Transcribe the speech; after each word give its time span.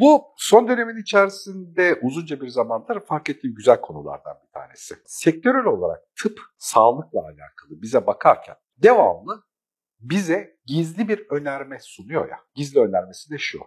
bu 0.00 0.22
son 0.36 0.68
dönemin 0.68 1.02
içerisinde 1.02 1.98
uzunca 2.02 2.40
bir 2.40 2.48
zamandır 2.48 3.00
fark 3.00 3.30
ettiğim 3.30 3.54
güzel 3.54 3.80
konulardan 3.80 4.36
bir 4.46 4.52
tanesi. 4.52 4.94
Sektörel 5.06 5.64
olarak 5.64 6.02
tıp, 6.22 6.38
sağlıkla 6.58 7.20
alakalı 7.20 7.82
bize 7.82 8.06
bakarken 8.06 8.56
devamlı 8.76 9.42
bize 10.00 10.56
gizli 10.66 11.08
bir 11.08 11.26
önerme 11.30 11.78
sunuyor 11.80 12.28
ya. 12.28 12.38
Gizli 12.54 12.80
önermesi 12.80 13.30
de 13.30 13.38
şu. 13.38 13.58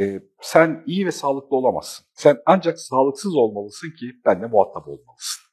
E, 0.00 0.20
sen 0.40 0.82
iyi 0.86 1.06
ve 1.06 1.12
sağlıklı 1.12 1.56
olamazsın. 1.56 2.06
Sen 2.14 2.38
ancak 2.46 2.78
sağlıksız 2.78 3.36
olmalısın 3.36 3.90
ki 3.90 4.12
benimle 4.26 4.46
muhatap 4.46 4.88
olmalısın. 4.88 5.45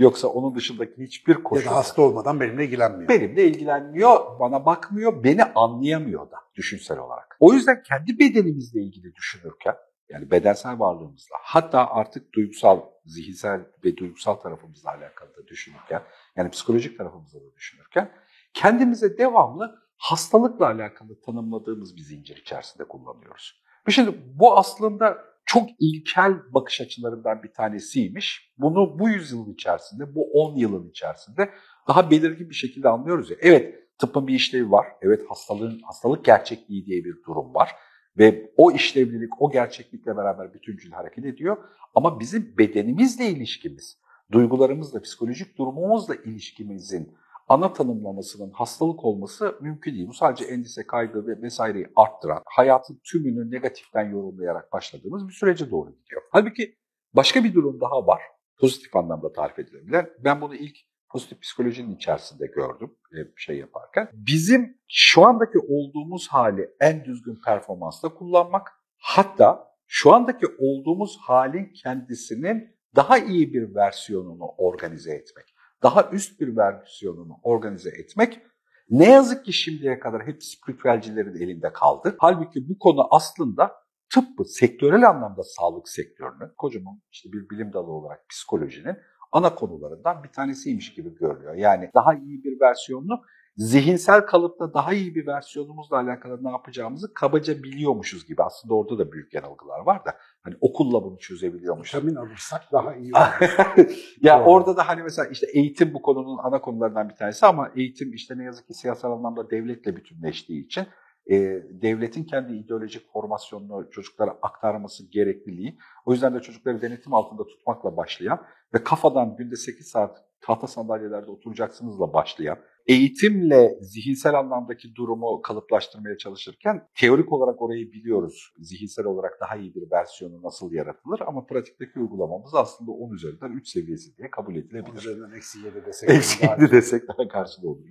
Yoksa 0.00 0.28
onun 0.28 0.54
dışındaki 0.54 1.02
hiçbir 1.02 1.34
koşul... 1.34 1.64
Ya 1.64 1.70
da 1.70 1.76
hasta 1.76 2.02
olmadan 2.02 2.40
benimle 2.40 2.64
ilgilenmiyor. 2.64 3.08
Benimle 3.08 3.44
ilgilenmiyor, 3.44 4.40
bana 4.40 4.66
bakmıyor, 4.66 5.24
beni 5.24 5.44
anlayamıyor 5.44 6.30
da 6.30 6.36
düşünsel 6.54 6.98
olarak. 6.98 7.36
O 7.40 7.52
yüzden 7.52 7.82
kendi 7.82 8.18
bedenimizle 8.18 8.80
ilgili 8.80 9.14
düşünürken, 9.14 9.76
yani 10.08 10.30
bedensel 10.30 10.78
varlığımızla, 10.78 11.36
hatta 11.42 11.86
artık 11.90 12.32
duygusal, 12.32 12.80
zihinsel 13.04 13.60
ve 13.84 13.96
duygusal 13.96 14.34
tarafımızla 14.34 14.90
alakalı 14.90 15.36
da 15.36 15.46
düşünürken, 15.46 16.02
yani 16.36 16.50
psikolojik 16.50 16.98
tarafımızla 16.98 17.40
da 17.40 17.54
düşünürken, 17.56 18.10
kendimize 18.54 19.18
devamlı 19.18 19.78
hastalıkla 19.96 20.66
alakalı 20.66 21.20
tanımladığımız 21.20 21.96
bir 21.96 22.02
zincir 22.02 22.36
içerisinde 22.36 22.84
kullanıyoruz. 22.84 23.62
Şimdi 23.88 24.20
bu 24.34 24.58
aslında 24.58 25.29
çok 25.52 25.68
ilkel 25.78 26.32
bakış 26.54 26.80
açılarından 26.80 27.42
bir 27.42 27.52
tanesiymiş. 27.52 28.52
Bunu 28.58 28.98
bu 28.98 29.08
yüzyılın 29.08 29.52
içerisinde, 29.52 30.14
bu 30.14 30.30
10 30.32 30.56
yılın 30.56 30.90
içerisinde 30.90 31.50
daha 31.88 32.10
belirgin 32.10 32.50
bir 32.50 32.54
şekilde 32.54 32.88
anlıyoruz 32.88 33.30
ya. 33.30 33.36
Evet, 33.40 33.74
tıbbın 33.98 34.26
bir 34.26 34.34
işlevi 34.34 34.70
var. 34.70 34.86
Evet, 35.02 35.22
hastalığın 35.28 35.80
hastalık 35.84 36.24
gerçekliği 36.24 36.86
diye 36.86 37.04
bir 37.04 37.14
durum 37.26 37.54
var. 37.54 37.70
Ve 38.18 38.52
o 38.56 38.72
işlevlilik, 38.72 39.42
o 39.42 39.50
gerçeklikle 39.50 40.16
beraber 40.16 40.54
bütüncül 40.54 40.90
hareket 40.90 41.24
ediyor. 41.24 41.56
Ama 41.94 42.20
bizim 42.20 42.54
bedenimizle 42.58 43.28
ilişkimiz, 43.28 43.98
duygularımızla, 44.32 45.00
psikolojik 45.00 45.58
durumumuzla 45.58 46.14
ilişkimizin 46.14 47.14
ana 47.50 47.72
tanımlamasının 47.72 48.50
hastalık 48.50 49.04
olması 49.04 49.58
mümkün 49.60 49.94
değil. 49.94 50.08
Bu 50.08 50.12
sadece 50.12 50.44
endişe, 50.44 50.86
kaygı 50.86 51.26
ve 51.26 51.42
vesaireyi 51.42 51.86
arttıran, 51.96 52.42
hayatın 52.46 53.00
tümünü 53.04 53.50
negatiften 53.50 54.10
yorumlayarak 54.10 54.72
başladığımız 54.72 55.28
bir 55.28 55.32
sürece 55.32 55.70
doğru 55.70 55.90
gidiyor. 55.90 56.22
Halbuki 56.30 56.74
başka 57.14 57.44
bir 57.44 57.54
durum 57.54 57.80
daha 57.80 58.06
var. 58.06 58.22
Pozitif 58.60 58.96
anlamda 58.96 59.32
tarif 59.32 59.58
edilebilen. 59.58 60.10
Ben 60.18 60.40
bunu 60.40 60.54
ilk 60.54 60.76
pozitif 61.08 61.40
psikolojinin 61.40 61.96
içerisinde 61.96 62.46
gördüm 62.46 62.96
bir 63.12 63.32
şey 63.36 63.58
yaparken. 63.58 64.08
Bizim 64.12 64.78
şu 64.88 65.26
andaki 65.26 65.58
olduğumuz 65.58 66.28
hali 66.28 66.70
en 66.80 67.04
düzgün 67.04 67.38
performansla 67.44 68.14
kullanmak, 68.14 68.68
hatta 68.98 69.74
şu 69.86 70.12
andaki 70.12 70.46
olduğumuz 70.58 71.18
halin 71.20 71.72
kendisinin 71.72 72.76
daha 72.96 73.18
iyi 73.18 73.52
bir 73.52 73.74
versiyonunu 73.74 74.44
organize 74.58 75.12
etmek 75.12 75.49
daha 75.82 76.10
üst 76.10 76.40
bir 76.40 76.56
versiyonunu 76.56 77.36
organize 77.42 77.90
etmek 77.90 78.42
ne 78.90 79.10
yazık 79.10 79.44
ki 79.44 79.52
şimdiye 79.52 79.98
kadar 79.98 80.26
hep 80.26 80.44
spiritüelcilerin 80.44 81.34
elinde 81.34 81.72
kaldı. 81.72 82.16
Halbuki 82.18 82.68
bu 82.68 82.78
konu 82.78 83.06
aslında 83.10 83.72
tıbbı, 84.14 84.44
sektörel 84.44 85.08
anlamda 85.08 85.42
sağlık 85.42 85.88
sektörünün, 85.88 86.52
kocaman 86.58 87.00
işte 87.12 87.32
bir 87.32 87.50
bilim 87.50 87.72
dalı 87.72 87.92
olarak 87.92 88.28
psikolojinin 88.28 88.96
ana 89.32 89.54
konularından 89.54 90.24
bir 90.24 90.28
tanesiymiş 90.28 90.94
gibi 90.94 91.14
görünüyor. 91.14 91.54
Yani 91.54 91.90
daha 91.94 92.14
iyi 92.14 92.44
bir 92.44 92.60
versiyonunu 92.60 93.22
zihinsel 93.60 94.20
kalıpta 94.26 94.74
daha 94.74 94.92
iyi 94.94 95.14
bir 95.14 95.26
versiyonumuzla 95.26 95.96
alakalı 95.96 96.44
ne 96.44 96.50
yapacağımızı 96.50 97.14
kabaca 97.14 97.62
biliyormuşuz 97.62 98.26
gibi. 98.26 98.42
Aslında 98.42 98.74
orada 98.74 98.98
da 98.98 99.12
büyük 99.12 99.34
yanılgılar 99.34 99.80
var 99.80 100.04
da 100.04 100.16
hani 100.42 100.54
okulla 100.60 101.04
bunu 101.04 101.18
çözebiliyormuşuz. 101.18 101.94
Vitamin 101.94 102.14
alırsak 102.14 102.62
daha 102.72 102.94
iyi 102.94 103.12
olur. 103.16 103.86
ya 104.20 104.38
Doğru. 104.38 104.50
orada 104.50 104.76
da 104.76 104.88
hani 104.88 105.02
mesela 105.02 105.28
işte 105.28 105.46
eğitim 105.54 105.94
bu 105.94 106.02
konunun 106.02 106.38
ana 106.42 106.60
konularından 106.60 107.08
bir 107.08 107.14
tanesi 107.14 107.46
ama 107.46 107.70
eğitim 107.76 108.12
işte 108.12 108.38
ne 108.38 108.44
yazık 108.44 108.66
ki 108.66 108.74
siyasal 108.74 109.12
anlamda 109.12 109.50
devletle 109.50 109.96
bütünleştiği 109.96 110.64
için 110.64 110.86
e, 111.30 111.36
devletin 111.82 112.24
kendi 112.24 112.52
ideolojik 112.52 113.12
formasyonunu 113.12 113.90
çocuklara 113.90 114.30
aktarması 114.42 115.10
gerekliliği. 115.10 115.78
O 116.06 116.12
yüzden 116.12 116.34
de 116.34 116.40
çocukları 116.40 116.82
denetim 116.82 117.14
altında 117.14 117.46
tutmakla 117.46 117.96
başlayan 117.96 118.42
ve 118.74 118.84
kafadan 118.84 119.36
günde 119.36 119.56
8 119.56 119.88
saat 119.88 120.29
tahta 120.42 120.66
sandalyelerde 120.66 121.30
oturacaksınızla 121.30 122.12
başlayan, 122.12 122.58
eğitimle 122.86 123.78
zihinsel 123.80 124.38
anlamdaki 124.38 124.94
durumu 124.94 125.42
kalıplaştırmaya 125.42 126.16
çalışırken 126.16 126.88
teorik 127.00 127.32
olarak 127.32 127.62
orayı 127.62 127.92
biliyoruz. 127.92 128.52
Zihinsel 128.58 129.06
olarak 129.06 129.32
daha 129.40 129.56
iyi 129.56 129.74
bir 129.74 129.90
versiyonu 129.90 130.42
nasıl 130.42 130.72
yaratılır 130.72 131.20
ama 131.26 131.46
pratikteki 131.46 131.98
uygulamamız 131.98 132.54
aslında 132.54 132.90
10 132.90 133.12
üzerinden 133.12 133.52
3 133.52 133.68
seviyesi 133.68 134.16
diye 134.16 134.30
kabul 134.30 134.56
edilebilir. 134.56 134.92
10 134.92 134.96
üzerinden 134.96 135.36
eksi 135.36 135.58
7 135.58 135.86
desek. 135.86 136.10
Eksi 136.10 136.46
7 136.46 136.70
desek 136.72 137.08
daha 137.08 137.28
karşılığı 137.28 137.68
olur. 137.68 137.84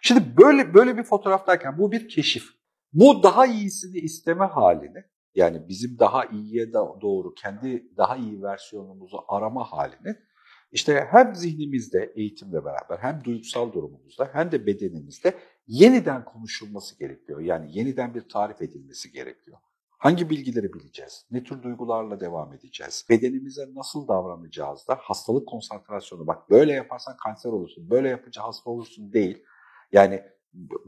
Şimdi 0.00 0.20
böyle 0.38 0.74
böyle 0.74 0.96
bir 0.96 1.02
fotoğraftayken 1.02 1.78
bu 1.78 1.92
bir 1.92 2.08
keşif. 2.08 2.44
Bu 2.92 3.22
daha 3.22 3.46
iyisini 3.46 3.98
isteme 3.98 4.44
halini 4.44 5.04
yani 5.34 5.68
bizim 5.68 5.98
daha 5.98 6.24
iyiye 6.24 6.72
doğru 6.72 7.34
kendi 7.34 7.96
daha 7.96 8.16
iyi 8.16 8.42
versiyonumuzu 8.42 9.18
arama 9.28 9.64
halini 9.64 10.16
işte 10.72 11.08
hem 11.10 11.34
zihnimizde 11.34 12.12
eğitimle 12.16 12.64
beraber 12.64 12.98
hem 12.98 13.24
duygusal 13.24 13.72
durumumuzda 13.72 14.30
hem 14.32 14.52
de 14.52 14.66
bedenimizde 14.66 15.34
yeniden 15.66 16.24
konuşulması 16.24 16.98
gerekiyor. 16.98 17.40
Yani 17.40 17.78
yeniden 17.78 18.14
bir 18.14 18.28
tarif 18.28 18.62
edilmesi 18.62 19.12
gerekiyor. 19.12 19.58
Hangi 19.98 20.30
bilgileri 20.30 20.72
bileceğiz? 20.72 21.26
Ne 21.30 21.44
tür 21.44 21.62
duygularla 21.62 22.20
devam 22.20 22.52
edeceğiz? 22.52 23.06
Bedenimize 23.10 23.66
nasıl 23.74 24.08
davranacağız 24.08 24.88
da 24.88 24.94
hastalık 24.94 25.48
konsantrasyonu 25.48 26.26
bak 26.26 26.50
böyle 26.50 26.72
yaparsan 26.72 27.16
kanser 27.16 27.50
olursun, 27.50 27.90
böyle 27.90 28.08
yapınca 28.08 28.42
hasta 28.42 28.70
olursun 28.70 29.12
değil. 29.12 29.44
Yani 29.92 30.22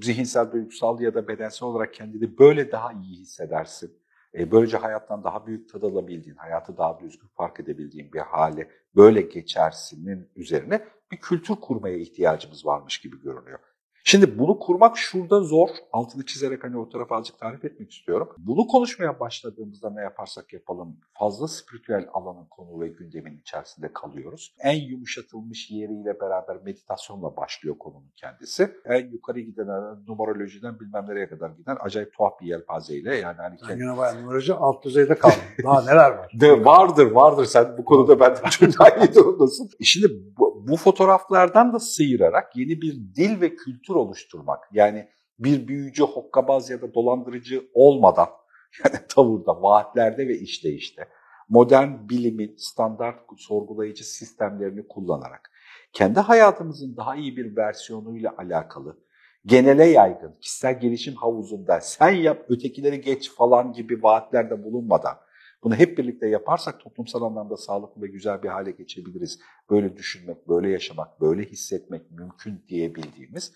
zihinsel, 0.02 0.52
duygusal 0.52 1.00
ya 1.00 1.14
da 1.14 1.28
bedensel 1.28 1.68
olarak 1.68 1.94
kendini 1.94 2.38
böyle 2.38 2.72
daha 2.72 2.92
iyi 2.92 3.16
hissedersin. 3.16 3.99
E, 4.34 4.50
böylece 4.50 4.76
hayattan 4.76 5.24
daha 5.24 5.46
büyük 5.46 5.72
tad 5.72 5.82
alabildiğin, 5.82 6.36
hayatı 6.36 6.76
daha 6.76 7.00
düzgün 7.00 7.28
fark 7.28 7.60
edebildiğin 7.60 8.12
bir 8.12 8.18
hale 8.18 8.70
böyle 8.96 9.20
geçersinin 9.20 10.30
üzerine 10.36 10.88
bir 11.12 11.16
kültür 11.16 11.54
kurmaya 11.54 11.96
ihtiyacımız 11.96 12.66
varmış 12.66 13.00
gibi 13.00 13.20
görünüyor. 13.20 13.58
Şimdi 14.04 14.38
bunu 14.38 14.58
kurmak 14.58 14.98
şurada 14.98 15.40
zor. 15.40 15.68
Altını 15.92 16.26
çizerek 16.26 16.64
hani 16.64 16.78
o 16.78 16.88
tarafa 16.88 17.16
azıcık 17.16 17.38
tarif 17.38 17.64
etmek 17.64 17.92
istiyorum. 17.92 18.28
Bunu 18.38 18.66
konuşmaya 18.66 19.20
başladığımızda 19.20 19.90
ne 19.90 20.00
yaparsak 20.00 20.52
yapalım 20.52 20.96
fazla 21.18 21.48
spiritüel 21.48 22.08
alanın 22.12 22.46
konu 22.50 22.80
ve 22.80 22.88
gündemin 22.88 23.38
içerisinde 23.38 23.92
kalıyoruz. 23.92 24.54
En 24.60 24.88
yumuşatılmış 24.88 25.70
yeriyle 25.70 26.20
beraber 26.20 26.56
meditasyonla 26.64 27.36
başlıyor 27.36 27.78
konunun 27.78 28.12
kendisi. 28.16 28.70
En 28.84 29.10
yukarı 29.10 29.40
giden 29.40 29.66
numarolojiden 30.08 30.80
bilmem 30.80 31.06
nereye 31.08 31.28
kadar 31.28 31.50
giden 31.50 31.76
acayip 31.80 32.12
tuhaf 32.14 32.40
bir 32.40 32.46
yelpazeyle 32.46 33.16
yani 33.16 33.36
hani 33.36 33.56
kendi... 33.56 33.82
Yine 33.82 33.96
bayağı 33.96 34.20
numaroloji 34.20 34.54
alt 34.54 34.84
düzeyde 34.84 35.14
kaldı. 35.14 35.34
Daha 35.64 35.82
neler 35.82 36.10
var? 36.10 36.30
De, 36.40 36.64
vardır 36.64 37.10
vardır 37.10 37.44
sen 37.44 37.78
bu 37.78 37.84
konuda 37.84 38.20
benden 38.20 38.50
çok 38.50 38.78
daha 38.78 38.88
iyi 38.90 39.14
durumdasın. 39.14 39.70
Şimdi 39.82 40.06
bu, 40.38 40.49
bu 40.68 40.76
fotoğraflardan 40.76 41.72
da 41.72 41.78
sıyırarak 41.78 42.56
yeni 42.56 42.82
bir 42.82 42.92
dil 43.16 43.40
ve 43.40 43.54
kültür 43.54 43.94
oluşturmak. 43.94 44.68
Yani 44.72 45.08
bir 45.38 45.68
büyücü, 45.68 46.02
hokkabaz 46.02 46.70
ya 46.70 46.82
da 46.82 46.94
dolandırıcı 46.94 47.70
olmadan 47.74 48.28
yani 48.84 48.96
tavırda, 49.08 49.62
vaatlerde 49.62 50.28
ve 50.28 50.38
işleyişte 50.38 51.08
modern 51.50 52.08
bilimin 52.08 52.54
standart 52.58 53.18
sorgulayıcı 53.36 54.04
sistemlerini 54.04 54.88
kullanarak 54.88 55.50
kendi 55.92 56.20
hayatımızın 56.20 56.96
daha 56.96 57.16
iyi 57.16 57.36
bir 57.36 57.56
versiyonuyla 57.56 58.34
alakalı 58.38 58.98
genele 59.44 59.84
yaygın 59.84 60.36
kişisel 60.40 60.80
gelişim 60.80 61.14
havuzunda 61.14 61.80
sen 61.80 62.10
yap 62.10 62.44
ötekileri 62.48 63.00
geç 63.00 63.34
falan 63.34 63.72
gibi 63.72 64.02
vaatlerde 64.02 64.64
bulunmadan 64.64 65.16
bunu 65.62 65.74
hep 65.74 65.98
birlikte 65.98 66.28
yaparsak 66.28 66.80
toplumsal 66.80 67.22
anlamda 67.22 67.56
sağlıklı 67.56 68.02
ve 68.02 68.06
güzel 68.06 68.42
bir 68.42 68.48
hale 68.48 68.70
geçebiliriz. 68.70 69.40
Böyle 69.70 69.96
düşünmek, 69.96 70.48
böyle 70.48 70.70
yaşamak, 70.70 71.20
böyle 71.20 71.44
hissetmek 71.44 72.10
mümkün 72.10 72.64
diyebildiğimiz 72.68 73.52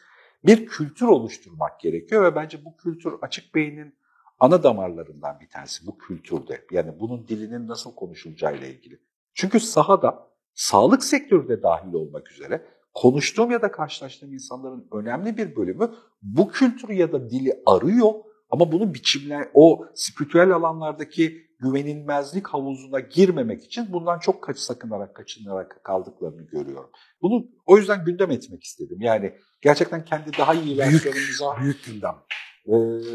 bir 0.46 0.66
kültür 0.66 1.06
oluşturmak 1.06 1.80
gerekiyor 1.80 2.24
ve 2.24 2.36
bence 2.36 2.64
bu 2.64 2.76
kültür 2.76 3.12
açık 3.22 3.54
beynin 3.54 3.94
ana 4.40 4.62
damarlarından 4.62 5.40
bir 5.40 5.48
tanesi 5.48 5.86
bu 5.86 5.98
kültürde. 5.98 6.64
Yani 6.70 7.00
bunun 7.00 7.28
dilinin 7.28 7.68
nasıl 7.68 7.94
konuşulacağıyla 7.94 8.66
ilgili. 8.66 9.00
Çünkü 9.34 9.60
sahada 9.60 10.28
sağlık 10.54 11.04
sektörü 11.04 11.48
de 11.48 11.62
dahil 11.62 11.92
olmak 11.92 12.32
üzere 12.32 12.66
konuştuğum 12.94 13.50
ya 13.50 13.62
da 13.62 13.70
karşılaştığım 13.70 14.32
insanların 14.32 14.88
önemli 14.92 15.36
bir 15.36 15.56
bölümü 15.56 15.94
bu 16.22 16.48
kültürü 16.48 16.92
ya 16.92 17.12
da 17.12 17.30
dili 17.30 17.62
arıyor 17.66 18.12
ama 18.54 18.72
bunu 18.72 18.94
biçimler, 18.94 19.48
o 19.54 19.86
spiritüel 19.94 20.50
alanlardaki 20.50 21.44
güvenilmezlik 21.58 22.48
havuzuna 22.48 23.00
girmemek 23.00 23.64
için 23.64 23.92
bundan 23.92 24.18
çok 24.18 24.42
kaç 24.42 24.58
sakınarak, 24.58 25.14
kaçınarak 25.14 25.80
kaldıklarını 25.84 26.42
görüyorum. 26.42 26.90
Bunu 27.22 27.46
o 27.66 27.76
yüzden 27.76 28.04
gündem 28.04 28.30
etmek 28.30 28.64
istedim. 28.64 28.98
Yani 29.00 29.32
gerçekten 29.62 30.04
kendi 30.04 30.30
daha 30.38 30.54
iyi 30.54 30.78
versiyonumuza... 30.78 31.62
Büyük 31.62 31.84
gündem. 31.84 32.14
Ee, 32.66 32.74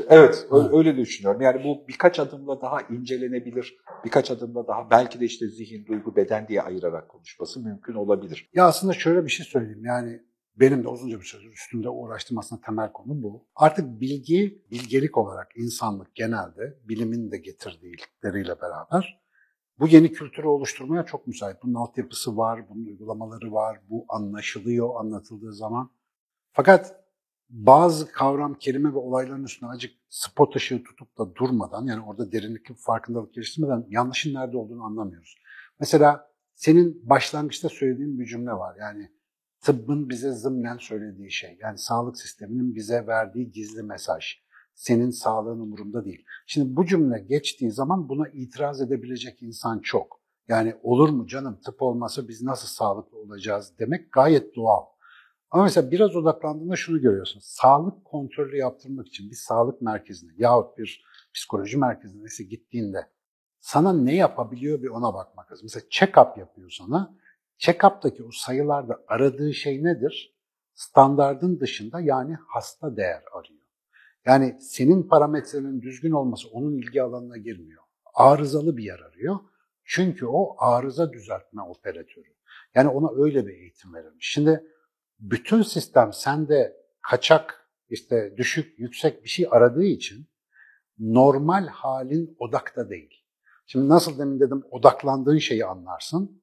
evet, 0.09 0.47
Evet. 0.53 0.73
öyle 0.73 0.97
düşünüyorum. 0.97 1.41
Yani 1.41 1.63
bu 1.63 1.87
birkaç 1.87 2.19
adımla 2.19 2.61
daha 2.61 2.81
incelenebilir, 2.81 3.77
birkaç 4.05 4.31
adımla 4.31 4.67
daha 4.67 4.89
belki 4.91 5.19
de 5.19 5.25
işte 5.25 5.47
zihin, 5.47 5.85
duygu, 5.85 6.15
beden 6.15 6.47
diye 6.47 6.61
ayırarak 6.61 7.09
konuşması 7.09 7.59
mümkün 7.59 7.93
olabilir. 7.93 8.49
Ya 8.53 8.65
aslında 8.65 8.93
şöyle 8.93 9.25
bir 9.25 9.29
şey 9.31 9.45
söyleyeyim. 9.45 9.85
Yani 9.85 10.19
benim 10.59 10.83
de 10.83 10.87
uzunca 10.87 11.19
bir 11.19 11.25
süredir 11.25 11.53
üstünde 11.53 11.89
uğraştığım 11.89 12.37
aslında 12.37 12.61
temel 12.61 12.91
konu 12.91 13.23
bu. 13.23 13.47
Artık 13.55 14.01
bilgi, 14.01 14.63
bilgelik 14.71 15.17
olarak 15.17 15.51
insanlık 15.55 16.15
genelde 16.15 16.79
bilimin 16.83 17.31
de 17.31 17.37
getirdikleriyle 17.37 18.61
beraber 18.61 19.19
bu 19.79 19.87
yeni 19.87 20.11
kültürü 20.11 20.47
oluşturmaya 20.47 21.05
çok 21.05 21.27
müsait. 21.27 21.57
Bunun 21.63 21.73
altyapısı 21.73 22.37
var, 22.37 22.69
bunun 22.69 22.85
uygulamaları 22.85 23.53
var, 23.53 23.79
bu 23.89 24.05
anlaşılıyor 24.09 24.99
anlatıldığı 24.99 25.53
zaman. 25.53 25.91
Fakat 26.51 26.95
bazı 27.49 28.11
kavram, 28.11 28.53
kelime 28.53 28.93
ve 28.93 28.97
olayların 28.97 29.43
üstüne 29.43 29.69
acık 29.69 29.91
spot 30.09 30.55
ışığı 30.55 30.83
tutup 30.83 31.17
da 31.17 31.35
durmadan 31.35 31.85
yani 31.85 32.01
orada 32.01 32.31
derinlik, 32.31 32.77
farkındalık 32.77 33.33
geliştirmeden 33.33 33.85
yanlışın 33.89 34.33
nerede 34.33 34.57
olduğunu 34.57 34.83
anlamıyoruz. 34.83 35.35
Mesela 35.79 36.29
senin 36.55 37.09
başlangıçta 37.09 37.69
söylediğin 37.69 38.19
bir 38.19 38.25
cümle 38.25 38.51
var. 38.51 38.75
Yani 38.79 39.09
tıbbın 39.61 40.09
bize 40.09 40.31
zımnen 40.31 40.77
söylediği 40.77 41.31
şey. 41.31 41.57
Yani 41.61 41.77
sağlık 41.77 42.17
sisteminin 42.17 42.75
bize 42.75 43.07
verdiği 43.07 43.51
gizli 43.51 43.83
mesaj. 43.83 44.25
Senin 44.75 45.09
sağlığın 45.09 45.59
umurumda 45.59 46.05
değil. 46.05 46.25
Şimdi 46.47 46.75
bu 46.75 46.85
cümle 46.85 47.19
geçtiği 47.19 47.71
zaman 47.71 48.09
buna 48.09 48.29
itiraz 48.29 48.81
edebilecek 48.81 49.41
insan 49.41 49.79
çok. 49.79 50.19
Yani 50.47 50.75
olur 50.83 51.09
mu 51.09 51.27
canım 51.27 51.59
tıp 51.65 51.81
olmasa 51.81 52.27
biz 52.27 52.43
nasıl 52.43 52.67
sağlıklı 52.67 53.17
olacağız 53.17 53.73
demek 53.79 54.11
gayet 54.11 54.55
doğal. 54.55 54.85
Ama 55.51 55.63
mesela 55.63 55.91
biraz 55.91 56.15
odaklandığında 56.15 56.75
şunu 56.75 57.01
görüyorsun. 57.01 57.39
Sağlık 57.43 58.05
kontrolü 58.05 58.57
yaptırmak 58.57 59.07
için 59.07 59.29
bir 59.29 59.35
sağlık 59.35 59.81
merkezine 59.81 60.31
yahut 60.37 60.77
bir 60.77 61.05
psikoloji 61.33 61.77
merkezine 61.77 62.21
neyse 62.21 62.43
gittiğinde 62.43 63.09
sana 63.59 63.93
ne 63.93 64.15
yapabiliyor 64.15 64.81
bir 64.81 64.87
ona 64.87 65.13
bakmak 65.13 65.51
lazım. 65.51 65.65
Mesela 65.65 65.83
check-up 65.89 66.39
yapıyor 66.39 66.69
sana. 66.77 67.15
Check-up'taki 67.59 68.23
o 68.23 68.31
sayılarda 68.31 69.03
aradığı 69.07 69.53
şey 69.53 69.83
nedir? 69.83 70.35
Standardın 70.73 71.59
dışında 71.59 71.99
yani 71.99 72.37
hasta 72.47 72.97
değer 72.97 73.23
arıyor. 73.31 73.59
Yani 74.25 74.57
senin 74.61 75.03
parametrenin 75.03 75.81
düzgün 75.81 76.11
olması 76.11 76.47
onun 76.49 76.77
ilgi 76.77 77.01
alanına 77.03 77.37
girmiyor. 77.37 77.83
Arızalı 78.13 78.77
bir 78.77 78.83
yer 78.83 78.99
arıyor. 78.99 79.35
Çünkü 79.83 80.25
o 80.25 80.55
arıza 80.57 81.13
düzeltme 81.13 81.61
operatörü. 81.61 82.35
Yani 82.75 82.89
ona 82.89 83.23
öyle 83.23 83.47
bir 83.47 83.53
eğitim 83.53 83.93
verilmiş. 83.93 84.31
Şimdi 84.31 84.63
bütün 85.19 85.61
sistem 85.61 86.13
sende 86.13 86.77
kaçak, 87.01 87.69
işte 87.89 88.33
düşük, 88.37 88.79
yüksek 88.79 89.23
bir 89.23 89.29
şey 89.29 89.47
aradığı 89.51 89.85
için 89.85 90.27
normal 90.99 91.67
halin 91.67 92.35
odakta 92.39 92.89
değil. 92.89 93.25
Şimdi 93.65 93.89
nasıl 93.89 94.19
demin 94.19 94.39
dedim 94.39 94.63
odaklandığın 94.71 95.37
şeyi 95.37 95.65
anlarsın. 95.65 96.41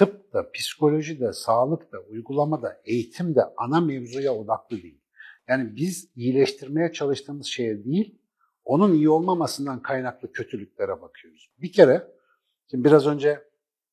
Tıpta, 0.00 0.50
psikolojide, 0.52 1.32
sağlıkta, 1.32 1.98
uygulamada, 1.98 2.80
eğitimde 2.84 3.40
ana 3.56 3.80
mevzuya 3.80 4.34
odaklı 4.34 4.82
değil. 4.82 5.00
Yani 5.48 5.76
biz 5.76 6.10
iyileştirmeye 6.16 6.92
çalıştığımız 6.92 7.46
şeye 7.46 7.84
değil, 7.84 8.18
onun 8.64 8.94
iyi 8.94 9.10
olmamasından 9.10 9.82
kaynaklı 9.82 10.32
kötülüklere 10.32 11.02
bakıyoruz. 11.02 11.50
Bir 11.58 11.72
kere, 11.72 12.06
şimdi 12.70 12.84
biraz 12.84 13.06
önce 13.06 13.44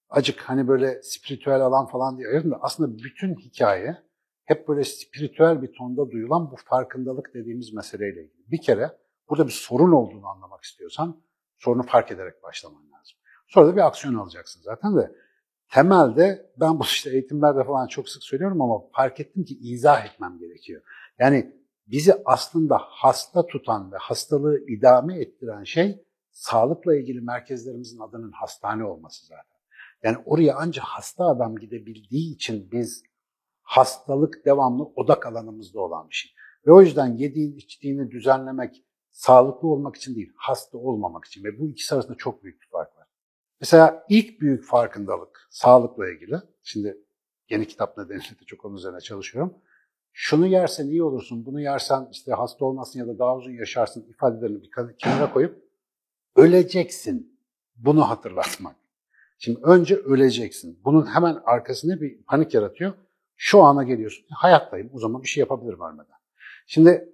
acık 0.10 0.42
hani 0.42 0.68
böyle 0.68 1.04
spiritüel 1.04 1.62
alan 1.62 1.88
falan 1.88 2.18
diye 2.18 2.28
ayırdım 2.28 2.52
da 2.52 2.58
aslında 2.62 2.98
bütün 2.98 3.36
hikaye 3.36 3.98
hep 4.46 4.68
böyle 4.68 4.84
spiritüel 4.84 5.62
bir 5.62 5.74
tonda 5.74 6.12
duyulan 6.12 6.52
bu 6.52 6.56
farkındalık 6.66 7.34
dediğimiz 7.34 7.74
meseleyle 7.74 8.24
ilgili. 8.24 8.52
Bir 8.52 8.62
kere 8.62 8.98
burada 9.30 9.48
bir 9.48 9.52
sorun 9.52 9.92
olduğunu 9.92 10.28
anlamak 10.28 10.64
istiyorsan 10.64 11.22
sorunu 11.58 11.84
fark 11.84 12.12
ederek 12.12 12.44
başlaman 12.44 12.82
lazım. 12.82 13.18
Sonra 13.48 13.68
da 13.68 13.76
bir 13.76 13.88
aksiyon 13.88 14.16
alacaksın 14.16 14.62
zaten 14.62 14.96
de. 14.96 15.27
Temelde 15.72 16.52
ben 16.60 16.80
bu 16.80 16.84
işte 16.84 17.10
eğitimlerde 17.10 17.64
falan 17.64 17.88
çok 17.88 18.10
sık 18.10 18.24
söylüyorum 18.24 18.62
ama 18.62 18.82
fark 18.94 19.20
ettim 19.20 19.46
ki 19.46 19.58
izah 19.62 20.06
etmem 20.06 20.38
gerekiyor. 20.40 20.82
Yani 21.20 21.54
bizi 21.88 22.14
aslında 22.26 22.78
hasta 22.82 23.48
tutan 23.48 23.92
ve 23.92 23.96
hastalığı 23.98 24.60
idame 24.68 25.20
ettiren 25.20 25.64
şey 25.64 26.04
sağlıkla 26.32 26.96
ilgili 26.96 27.22
merkezlerimizin 27.22 28.00
adının 28.00 28.32
hastane 28.32 28.84
olması 28.86 29.26
zaten. 29.26 29.58
Yani 30.04 30.18
oraya 30.26 30.56
ancak 30.58 30.86
hasta 30.86 31.26
adam 31.26 31.56
gidebildiği 31.56 32.36
için 32.36 32.72
biz 32.72 33.04
hastalık 33.62 34.46
devamlı 34.46 34.84
odak 34.84 35.26
alanımızda 35.26 35.80
olan 35.80 36.10
bir 36.10 36.16
şey. 36.16 36.32
Ve 36.68 36.72
o 36.72 36.82
yüzden 36.82 37.08
yediğin 37.18 37.56
içtiğini 37.56 38.12
düzenlemek 38.12 38.84
sağlıklı 39.12 39.68
olmak 39.68 39.96
için 39.96 40.16
değil, 40.16 40.34
hasta 40.36 40.78
olmamak 40.78 41.26
için. 41.26 41.44
Ve 41.44 41.60
bu 41.60 41.68
ikisi 41.68 41.96
arasında 41.96 42.18
çok 42.18 42.44
büyük 42.44 42.62
bir 42.62 42.68
fark 42.68 42.97
var. 42.97 42.97
Mesela 43.62 44.06
ilk 44.10 44.42
büyük 44.42 44.64
farkındalık 44.64 45.48
sağlıkla 45.50 46.10
ilgili. 46.10 46.36
Şimdi 46.64 46.98
yeni 47.50 47.68
kitap 47.68 47.98
nedeniyle 47.98 48.40
de 48.42 48.46
çok 48.46 48.66
onun 48.66 48.76
üzerine 48.76 49.00
çalışıyorum. 49.00 49.54
Şunu 50.14 50.48
yersen 50.48 50.88
iyi 50.88 51.04
olursun, 51.04 51.46
bunu 51.46 51.62
yersen 51.62 52.08
işte 52.12 52.32
hasta 52.32 52.66
olmasın 52.66 53.00
ya 53.00 53.08
da 53.08 53.20
daha 53.20 53.38
uzun 53.38 53.52
yaşarsın 53.52 54.06
ifadelerini 54.10 54.62
bir 54.62 54.98
kenara 54.98 55.34
koyup 55.34 55.64
öleceksin. 56.36 57.40
Bunu 57.76 58.10
hatırlatmak. 58.10 58.76
Şimdi 59.40 59.60
önce 59.64 59.96
öleceksin. 59.96 60.80
Bunun 60.86 61.06
hemen 61.06 61.38
arkasında 61.46 62.02
bir 62.02 62.24
panik 62.24 62.54
yaratıyor. 62.54 62.94
Şu 63.36 63.64
ana 63.64 63.84
geliyorsun. 63.84 64.26
Hayattayım. 64.30 64.90
O 64.94 65.00
zaman 65.00 65.24
bir 65.24 65.28
şey 65.28 65.42
yapabilirim 65.42 65.82
ölmeden. 65.82 66.18
Şimdi 66.68 67.14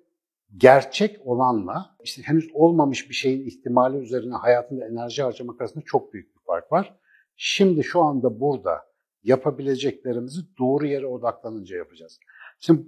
gerçek 0.57 1.27
olanla 1.27 1.95
işte 2.03 2.21
henüz 2.21 2.49
olmamış 2.53 3.09
bir 3.09 3.15
şeyin 3.15 3.47
ihtimali 3.47 3.97
üzerine 3.97 4.33
hayatında 4.33 4.85
enerji 4.85 5.23
harcamak 5.23 5.61
arasında 5.61 5.83
çok 5.85 6.13
büyük 6.13 6.32
fark 6.45 6.71
var. 6.71 6.95
Şimdi 7.35 7.83
şu 7.83 8.01
anda 8.01 8.39
burada 8.39 8.85
yapabileceklerimizi 9.23 10.41
doğru 10.59 10.85
yere 10.85 11.07
odaklanınca 11.07 11.77
yapacağız. 11.77 12.19
Şimdi 12.59 12.81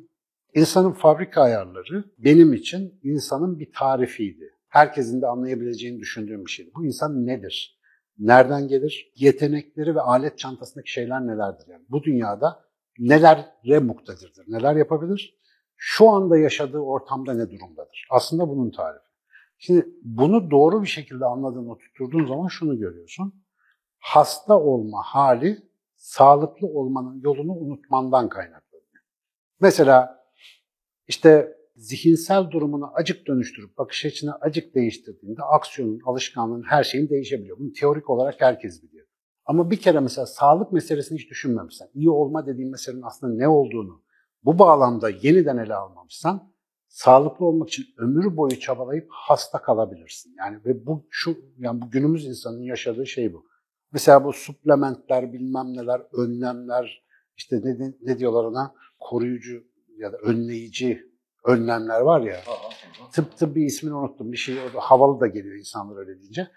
insanın 0.54 0.92
fabrika 0.92 1.42
ayarları 1.42 2.04
benim 2.18 2.54
için 2.54 3.00
insanın 3.04 3.60
bir 3.60 3.72
tarifiydi. 3.72 4.52
Herkesin 4.68 5.22
de 5.22 5.28
anlayabileceğini 5.28 6.00
düşündüğüm 6.00 6.46
bir 6.46 6.52
şeydi. 6.52 6.72
Bu 6.76 6.86
insan 6.86 7.26
nedir? 7.28 7.80
Nereden 8.20 8.68
gelir? 8.68 9.12
Yetenekleri 9.16 9.96
ve 9.96 10.02
alet 10.02 10.38
çantasındaki 10.38 10.92
şeyler 10.92 11.28
nelerdir? 11.28 11.68
Yani 11.68 11.86
bu 11.90 12.04
dünyada 12.04 12.66
nelere 13.00 13.80
muktedirdir? 13.80 14.46
Neler 14.48 14.76
yapabilir? 14.76 15.40
Şu 15.76 16.10
anda 16.10 16.38
yaşadığı 16.38 16.80
ortamda 16.80 17.34
ne 17.34 17.52
durumdadır? 17.52 18.08
Aslında 18.12 18.50
bunun 18.50 18.72
tarifi. 18.72 19.06
Şimdi 19.58 19.86
bunu 20.04 20.52
doğru 20.52 20.82
bir 20.82 20.88
şekilde 20.88 21.26
anladığını 21.26 21.72
oturttuğun 21.72 22.28
zaman 22.28 22.48
şunu 22.48 22.78
görüyorsun. 22.80 23.45
Hasta 24.06 24.60
olma 24.60 25.02
hali 25.04 25.58
sağlıklı 25.96 26.68
olmanın 26.68 27.22
yolunu 27.22 27.52
unutmandan 27.52 28.30
kaynaklanıyor. 28.30 29.04
Mesela 29.62 30.24
işte 31.08 31.58
zihinsel 31.76 32.52
durumunu 32.52 32.92
acık 32.94 33.28
dönüştürüp 33.28 33.78
bakış 33.78 34.06
açını 34.06 34.36
acık 34.42 34.76
değiştirdiğinde 34.76 35.42
aksiyonun, 35.44 36.02
alışkanlığın, 36.06 36.64
her 36.64 36.84
şeyin 36.84 37.10
değişebiliyor. 37.10 37.60
Bunu 37.60 37.74
teorik 37.74 38.10
olarak 38.10 38.42
herkes 38.42 38.84
biliyor. 38.84 39.08
Ama 39.46 39.72
bir 39.72 39.78
kere 39.78 40.00
mesela 40.00 40.26
sağlık 40.26 40.72
meselesini 40.72 41.20
hiç 41.20 41.30
düşünmemişsen, 41.30 41.88
iyi 41.94 42.10
olma 42.10 42.46
dediğin 42.46 42.72
meselenin 42.72 43.02
aslında 43.02 43.36
ne 43.36 43.48
olduğunu 43.48 44.04
bu 44.44 44.60
bağlamda 44.60 45.10
yeniden 45.10 45.58
ele 45.58 45.76
almamışsan, 45.76 46.54
sağlıklı 46.88 47.46
olmak 47.46 47.70
için 47.70 47.86
ömür 47.98 48.38
boyu 48.38 48.60
çabalayıp 48.60 49.08
hasta 49.10 49.62
kalabilirsin. 49.62 50.36
Yani 50.40 50.60
ve 50.66 50.86
bu 50.86 51.08
şu 51.10 51.38
yani 51.58 51.82
bu 51.82 51.92
günümüz 51.92 52.26
insanının 52.26 52.64
yaşadığı 52.64 53.08
şey 53.08 53.34
bu. 53.34 53.46
Mesela 53.96 54.24
bu 54.24 54.34
suplementler, 54.34 55.34
bilmem 55.34 55.74
neler, 55.74 56.02
önlemler, 56.14 57.04
işte 57.38 57.62
ne, 57.64 57.94
ne 58.02 58.20
diyorlar 58.20 58.44
ona? 58.44 58.76
Koruyucu 59.00 59.64
ya 59.98 60.14
da 60.14 60.18
önleyici 60.18 61.04
önlemler 61.46 62.02
var 62.02 62.22
ya. 62.22 62.40
Tıp 63.14 63.38
tıbbi 63.38 63.66
ismini 63.66 63.94
unuttum. 63.94 64.32
Bir 64.32 64.38
şey 64.38 64.56
havalı 64.76 65.20
da 65.20 65.28
geliyor 65.28 65.56
insanlar 65.56 65.98
öyle 65.98 66.20
deyince. 66.20 66.48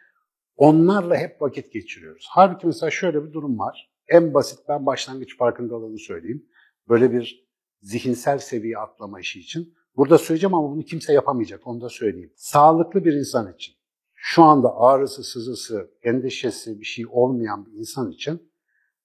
Onlarla 0.56 1.16
hep 1.16 1.42
vakit 1.42 1.72
geçiriyoruz. 1.72 2.26
Halbuki 2.30 2.66
mesela 2.66 2.90
şöyle 2.90 3.24
bir 3.24 3.32
durum 3.32 3.58
var. 3.58 3.92
En 4.08 4.34
basit 4.34 4.58
ben 4.68 4.86
başlangıç 4.86 5.36
farkındalığını 5.36 5.98
söyleyeyim. 5.98 6.46
Böyle 6.88 7.12
bir 7.12 7.48
zihinsel 7.80 8.38
seviye 8.38 8.78
atlama 8.78 9.20
işi 9.20 9.40
için. 9.40 9.74
Burada 9.96 10.18
söyleyeceğim 10.18 10.54
ama 10.54 10.70
bunu 10.70 10.82
kimse 10.82 11.12
yapamayacak. 11.12 11.66
Onu 11.66 11.80
da 11.80 11.88
söyleyeyim. 11.88 12.32
Sağlıklı 12.36 13.04
bir 13.04 13.12
insan 13.12 13.52
için, 13.52 13.74
şu 14.20 14.42
anda 14.42 14.76
ağrısı, 14.76 15.22
sızısı, 15.22 15.90
endişesi 16.02 16.80
bir 16.80 16.84
şey 16.84 17.04
olmayan 17.10 17.66
bir 17.66 17.72
insan 17.72 18.10
için 18.10 18.52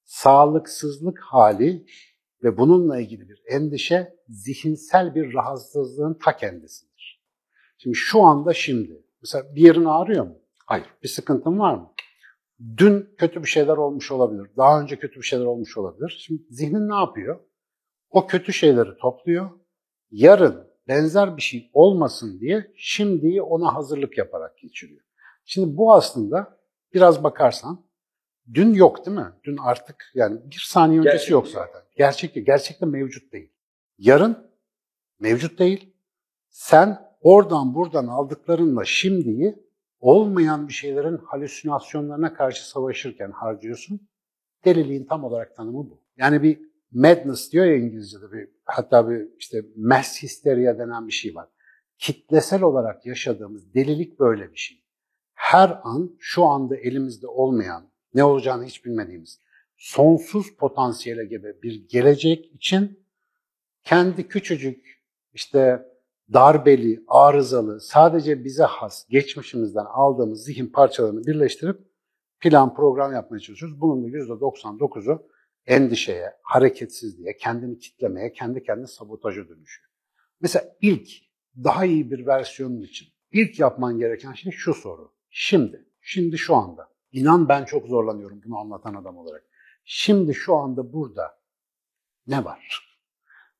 sağlıksızlık 0.04 1.20
hali 1.20 1.86
ve 2.44 2.58
bununla 2.58 3.00
ilgili 3.00 3.30
bir 3.30 3.44
endişe 3.48 4.16
zihinsel 4.30 5.16
bir 5.16 5.34
rahatsızlığın 5.34 6.14
ta 6.14 6.38
kendisidir. 6.38 7.24
Şimdi 7.78 7.96
şu 7.96 8.22
anda 8.22 8.54
şimdi, 8.54 9.06
mesela 9.22 9.56
bir 9.56 9.62
yerin 9.62 9.86
ağrıyor 9.86 10.26
mu? 10.26 10.38
Hayır. 10.66 10.86
Bir 11.04 11.08
sıkıntın 11.08 11.60
var 11.60 11.76
mı? 11.76 11.94
Dün 12.78 13.16
kötü 13.18 13.44
bir 13.44 13.50
şeyler 13.50 13.78
olmuş 13.78 14.12
olabilir. 14.12 14.52
Daha 14.58 14.82
önce 14.82 15.00
kötü 15.00 15.16
bir 15.16 15.26
şeyler 15.26 15.46
olmuş 15.46 15.78
olabilir. 15.78 16.24
Şimdi 16.26 16.44
zihnin 16.50 16.90
ne 16.90 16.96
yapıyor? 16.96 17.40
O 18.10 18.28
kötü 18.28 18.54
şeyleri 18.54 18.98
topluyor. 18.98 19.50
Yarın 20.12 20.73
benzer 20.88 21.38
bir 21.38 21.42
şey 21.42 21.70
olmasın 21.74 22.40
diye 22.40 22.72
şimdiyi 22.76 23.42
ona 23.42 23.76
hazırlık 23.76 24.18
yaparak 24.18 24.58
geçiriyor. 24.58 25.02
Şimdi 25.46 25.78
bu 25.78 25.94
aslında 25.94 26.58
biraz 26.94 27.24
bakarsan 27.24 27.86
dün 28.54 28.74
yok 28.74 29.06
değil 29.06 29.18
mi? 29.18 29.34
Dün 29.44 29.58
artık 29.58 30.12
yani 30.14 30.40
bir 30.46 30.66
saniye 30.68 31.00
öncesi 31.00 31.14
Gerçek 31.14 31.32
yok 31.32 31.48
zaten. 31.48 31.82
Gerçekte, 31.98 32.40
gerçekte 32.40 32.86
mevcut 32.86 33.34
değil. 33.34 33.52
Yarın 33.98 34.52
mevcut 35.20 35.60
değil. 35.60 35.94
Sen 36.50 37.14
oradan 37.22 37.76
buradan 37.76 38.08
aldıklarınla 38.08 38.86
şimdiyi 38.86 39.64
olmayan 40.00 40.68
bir 40.68 40.74
şeylerin 40.74 41.18
halüsinasyonlarına 41.18 42.34
karşı 42.34 42.70
savaşırken 42.70 43.32
harcıyorsun. 43.32 44.10
Deliliğin 44.66 45.06
tam 45.06 45.24
olarak 45.24 45.56
tanımı 45.56 45.78
bu. 45.78 46.02
Yani 46.18 46.44
bir 46.44 46.73
madness 46.94 47.52
diyor 47.52 47.66
ya 47.66 47.76
İngilizce'de 47.76 48.32
bir 48.32 48.50
hatta 48.66 49.10
bir 49.10 49.28
işte 49.40 49.66
mass 49.76 50.24
hysteria 50.24 50.78
denen 50.78 51.08
bir 51.08 51.12
şey 51.12 51.36
var. 51.36 51.50
Kitlesel 51.98 52.62
olarak 52.62 53.06
yaşadığımız 53.06 53.74
delilik 53.74 54.20
böyle 54.20 54.52
bir 54.52 54.58
şey. 54.58 54.84
Her 55.34 55.80
an 55.84 56.16
şu 56.20 56.46
anda 56.46 56.78
elimizde 56.78 57.28
olmayan, 57.28 57.90
ne 58.14 58.24
olacağını 58.24 58.66
hiç 58.66 58.86
bilmediğimiz 58.86 59.40
sonsuz 59.78 60.56
potansiyele 60.56 61.26
gibi 61.26 61.56
bir 61.64 61.88
gelecek 61.90 62.56
için 62.56 63.00
kendi 63.84 64.28
küçücük 64.28 65.04
işte 65.34 65.86
darbeli, 66.34 67.04
arızalı, 67.08 67.82
sadece 67.82 68.44
bize 68.44 68.64
has, 68.64 69.08
geçmişimizden 69.10 69.86
aldığımız 69.86 70.44
zihin 70.44 70.68
parçalarını 70.68 71.26
birleştirip 71.26 71.80
plan, 72.40 72.76
program 72.76 73.14
yapmaya 73.14 73.40
çalışıyoruz. 73.40 73.82
Bunun 73.82 74.04
da 74.04 74.08
%99'u 74.08 75.28
endişeye, 75.66 76.34
hareketsizliğe, 76.44 77.38
kendini 77.38 77.80
kitlemeye, 77.80 78.34
kendi 78.34 78.64
kendine 78.64 78.88
sabotaja 78.88 79.50
dönüşüyor. 79.50 79.90
Mesela 80.42 80.76
ilk, 80.82 81.10
daha 81.64 81.86
iyi 81.86 82.12
bir 82.12 82.26
versiyonun 82.26 82.82
için 82.82 83.08
ilk 83.32 83.60
yapman 83.60 83.98
gereken 83.98 84.34
şey 84.34 84.52
şu 84.52 84.74
soru. 84.74 85.14
Şimdi, 85.30 85.86
şimdi 86.02 86.38
şu 86.38 86.56
anda. 86.56 86.94
İnan 87.12 87.50
ben 87.50 87.66
çok 87.66 87.88
zorlanıyorum 87.88 88.42
bunu 88.46 88.58
anlatan 88.58 88.96
adam 88.96 89.18
olarak. 89.18 89.44
Şimdi 89.86 90.34
şu 90.34 90.56
anda 90.56 90.94
burada 90.94 91.40
ne 92.28 92.46
var? 92.46 92.90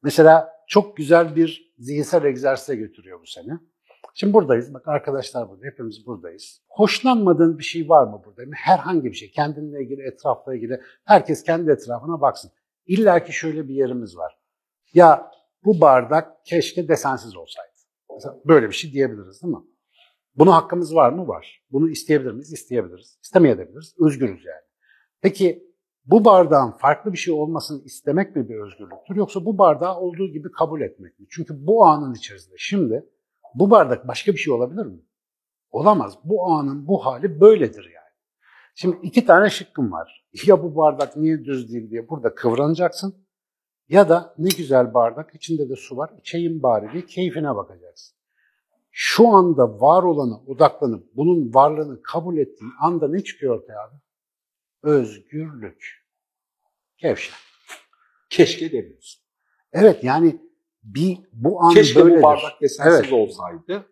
Mesela 0.04 0.54
çok 0.68 0.98
güzel 0.98 1.36
bir 1.36 1.74
zihinsel 1.78 2.24
egzersize 2.26 2.76
götürüyor 2.76 3.22
bu 3.22 3.26
seni. 3.26 3.60
Şimdi 4.14 4.34
buradayız. 4.34 4.74
Bak 4.74 4.88
arkadaşlar 4.88 5.50
burada. 5.50 5.66
Hepimiz 5.66 6.06
buradayız. 6.08 6.62
Hoşlanmadığın 6.68 7.58
bir 7.58 7.64
şey 7.64 7.90
var 7.90 8.08
mı 8.08 8.22
burada? 8.26 8.42
Herhangi 8.56 9.04
bir 9.04 9.14
şey. 9.14 9.32
Kendinle 9.32 9.84
ilgili, 9.84 10.02
etrafla 10.02 10.56
ilgili. 10.56 10.82
Herkes 11.06 11.44
kendi 11.44 11.72
etrafına 11.72 12.22
baksın. 12.22 12.52
İlla 12.86 13.24
ki 13.24 13.34
şöyle 13.34 13.68
bir 13.68 13.74
yerimiz 13.74 14.18
var. 14.18 14.38
Ya 14.94 15.32
bu 15.66 15.82
bardak 15.82 16.46
keşke 16.46 16.88
desensiz 16.88 17.38
olsaydı. 17.38 17.70
Mesela 18.14 18.40
böyle 18.46 18.68
bir 18.68 18.74
şey 18.74 18.92
diyebiliriz 18.92 19.44
değil 19.44 19.54
mi? 19.54 19.64
Buna 20.36 20.56
hakkımız 20.56 20.96
var 20.96 21.10
mı? 21.10 21.28
Var. 21.28 21.64
Bunu 21.72 21.90
isteyebilir 21.90 22.32
miyiz? 22.32 22.54
İsteyebiliriz. 22.54 23.20
İstemeyebiliriz. 23.24 23.96
Özgürüz 24.00 24.46
yani. 24.46 24.64
Peki 25.22 25.74
bu 26.06 26.26
bardağın 26.26 26.72
farklı 26.72 27.14
bir 27.14 27.18
şey 27.18 27.34
olmasını 27.34 27.84
istemek 27.84 28.36
mi 28.36 28.50
bir 28.50 28.56
özgürlüktür 28.56 29.16
yoksa 29.16 29.46
bu 29.46 29.58
bardağı 29.58 30.00
olduğu 30.00 30.28
gibi 30.28 30.52
kabul 30.52 30.82
etmek 30.82 31.20
mi? 31.20 31.26
Çünkü 31.30 31.68
bu 31.68 31.86
anın 31.86 32.14
içerisinde 32.14 32.56
şimdi 32.58 33.06
bu 33.56 33.72
bardak 33.72 34.08
başka 34.08 34.34
bir 34.34 34.38
şey 34.38 34.54
olabilir 34.54 34.86
mi? 34.86 35.00
Olamaz. 35.72 36.18
Bu 36.24 36.46
anın 36.46 36.88
bu 36.88 37.06
hali 37.06 37.42
böyledir 37.42 37.86
yani. 37.86 38.14
Şimdi 38.76 38.98
iki 39.04 39.26
tane 39.26 39.50
şıkkım 39.50 39.92
var. 39.92 40.24
Ya 40.46 40.64
bu 40.64 40.76
bardak 40.76 41.18
niye 41.18 41.46
düz 41.46 41.74
değil 41.74 41.90
diye 41.90 42.10
burada 42.10 42.36
kıvranacaksın 42.36 43.16
ya 43.90 44.10
da 44.10 44.36
ne 44.38 44.50
güzel 44.58 44.94
bardak 44.94 45.36
içinde 45.36 45.70
de 45.70 45.76
su 45.76 45.98
var 45.98 46.12
içeyim 46.20 46.64
bari 46.64 46.94
diye 46.94 47.06
keyfine 47.06 47.56
bakacaksın. 47.56 48.18
Şu 48.92 49.28
anda 49.28 49.82
var 49.82 50.04
olana 50.04 50.42
odaklanıp 50.48 51.16
bunun 51.16 51.54
varlığını 51.54 52.02
kabul 52.02 52.38
ettiğin 52.38 52.74
anda 52.80 53.08
ne 53.08 53.24
çıkıyor 53.24 53.60
ortaya 53.60 53.84
abi? 53.84 53.96
Özgürlük. 54.84 56.06
Gevşek. 56.98 57.34
Keşke 58.30 58.72
demiyorsun. 58.72 59.24
Evet 59.74 60.04
yani 60.04 60.42
bir 60.84 61.18
bu 61.34 61.62
an 61.64 61.74
Keşke 61.74 62.00
böyledir. 62.02 62.20
bu 62.20 62.24
bardak 62.24 62.62
desensiz 62.62 63.00
Evet. 63.00 63.14
olsaydı. 63.14 63.86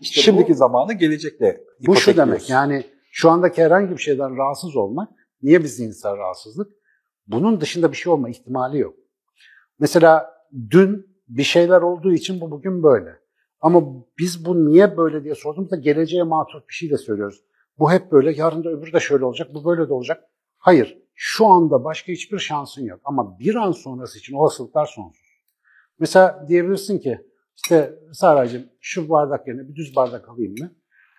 İşte 0.00 0.20
Şimdiki 0.20 0.52
bu- 0.52 0.56
zamanı 0.56 0.92
gelecekle 0.92 1.60
Bu 1.86 1.96
şu 1.96 2.16
demek 2.16 2.50
yani 2.50 2.84
şu 3.12 3.30
andaki 3.30 3.62
herhangi 3.62 3.90
bir 3.90 3.98
şeyden 4.02 4.36
rahatsız 4.36 4.76
olmak 4.76 5.08
niye 5.42 5.60
bir 5.60 5.68
zihinsel 5.68 6.16
rahatsızlık? 6.16 6.72
Bunun 7.26 7.60
dışında 7.60 7.92
bir 7.92 7.96
şey 7.96 8.12
olma 8.12 8.28
ihtimali 8.28 8.78
yok. 8.78 8.94
Mesela 9.78 10.30
dün 10.70 11.06
bir 11.28 11.42
şeyler 11.42 11.82
olduğu 11.82 12.12
için 12.12 12.40
bu 12.40 12.50
bugün 12.50 12.82
böyle. 12.82 13.10
Ama 13.60 13.82
biz 14.18 14.44
bu 14.44 14.66
niye 14.66 14.96
böyle 14.96 15.24
diye 15.24 15.34
sorduğumuzda 15.34 15.76
geleceğe 15.76 16.22
matuf 16.22 16.68
bir 16.68 16.74
şey 16.74 16.90
de 16.90 16.96
söylüyoruz. 16.98 17.40
Bu 17.78 17.92
hep 17.92 18.12
böyle, 18.12 18.32
yarın 18.32 18.64
da 18.64 18.68
öbürü 18.70 18.92
de 18.92 19.00
şöyle 19.00 19.24
olacak, 19.24 19.54
bu 19.54 19.64
böyle 19.64 19.88
de 19.88 19.92
olacak. 19.92 20.24
Hayır, 20.58 20.98
şu 21.14 21.46
anda 21.46 21.84
başka 21.84 22.12
hiçbir 22.12 22.38
şansın 22.38 22.84
yok. 22.84 23.00
Ama 23.04 23.38
bir 23.38 23.54
an 23.54 23.72
sonrası 23.72 24.18
için 24.18 24.34
olasılıklar 24.34 24.86
sonsuz. 24.86 25.27
Mesela 25.98 26.44
diyebilirsin 26.48 26.98
ki, 26.98 27.18
işte 27.56 27.94
Saraycığım 28.12 28.64
şu 28.80 29.08
bardak 29.08 29.48
yerine 29.48 29.68
bir 29.68 29.74
düz 29.74 29.96
bardak 29.96 30.28
alayım 30.28 30.54
mı? 30.60 30.70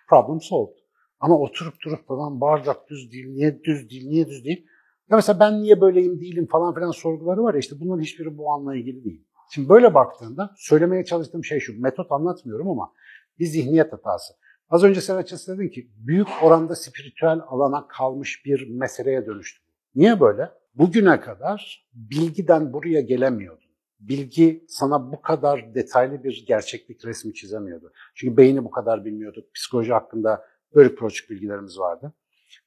Problem 0.08 0.40
solved. 0.40 0.76
Ama 1.20 1.38
oturup 1.38 1.74
durup 1.84 2.06
falan 2.06 2.40
bardak 2.40 2.88
düz 2.88 3.12
değil, 3.12 3.26
niye 3.26 3.64
düz 3.64 3.90
değil, 3.90 4.08
niye 4.08 4.28
düz 4.28 4.44
değil? 4.44 4.66
Ya 5.10 5.16
mesela 5.16 5.40
ben 5.40 5.62
niye 5.62 5.80
böyleyim 5.80 6.20
değilim 6.20 6.46
falan 6.46 6.74
filan 6.74 6.90
sorguları 6.90 7.42
var 7.42 7.54
ya 7.54 7.60
işte 7.60 7.76
bunların 7.80 8.02
hiçbiri 8.02 8.38
bu 8.38 8.52
anla 8.52 8.76
ilgili 8.76 9.04
değil. 9.04 9.26
Şimdi 9.54 9.68
böyle 9.68 9.94
baktığında 9.94 10.54
söylemeye 10.56 11.04
çalıştığım 11.04 11.44
şey 11.44 11.60
şu, 11.60 11.82
metot 11.82 12.12
anlatmıyorum 12.12 12.68
ama 12.68 12.92
bir 13.38 13.46
zihniyet 13.46 13.92
hatası. 13.92 14.34
Az 14.68 14.84
önce 14.84 15.00
sen 15.00 15.16
açıkçası 15.16 15.58
dedin 15.58 15.68
ki 15.68 15.90
büyük 15.96 16.28
oranda 16.42 16.74
spiritüel 16.74 17.40
alana 17.48 17.86
kalmış 17.88 18.42
bir 18.44 18.68
meseleye 18.70 19.26
dönüştü. 19.26 19.62
Niye 19.94 20.20
böyle? 20.20 20.50
Bugüne 20.74 21.20
kadar 21.20 21.88
bilgiden 21.94 22.72
buraya 22.72 23.00
gelemiyordun. 23.00 23.59
Bilgi 24.00 24.64
sana 24.68 25.12
bu 25.12 25.22
kadar 25.22 25.74
detaylı 25.74 26.24
bir 26.24 26.44
gerçeklik 26.46 27.04
resmi 27.04 27.34
çizemiyordu. 27.34 27.92
Çünkü 28.14 28.36
beyni 28.36 28.64
bu 28.64 28.70
kadar 28.70 29.04
bilmiyorduk. 29.04 29.54
Psikoloji 29.54 29.92
hakkında 29.92 30.44
bölük 30.74 30.98
pörçük 30.98 31.30
bilgilerimiz 31.30 31.78
vardı. 31.78 32.12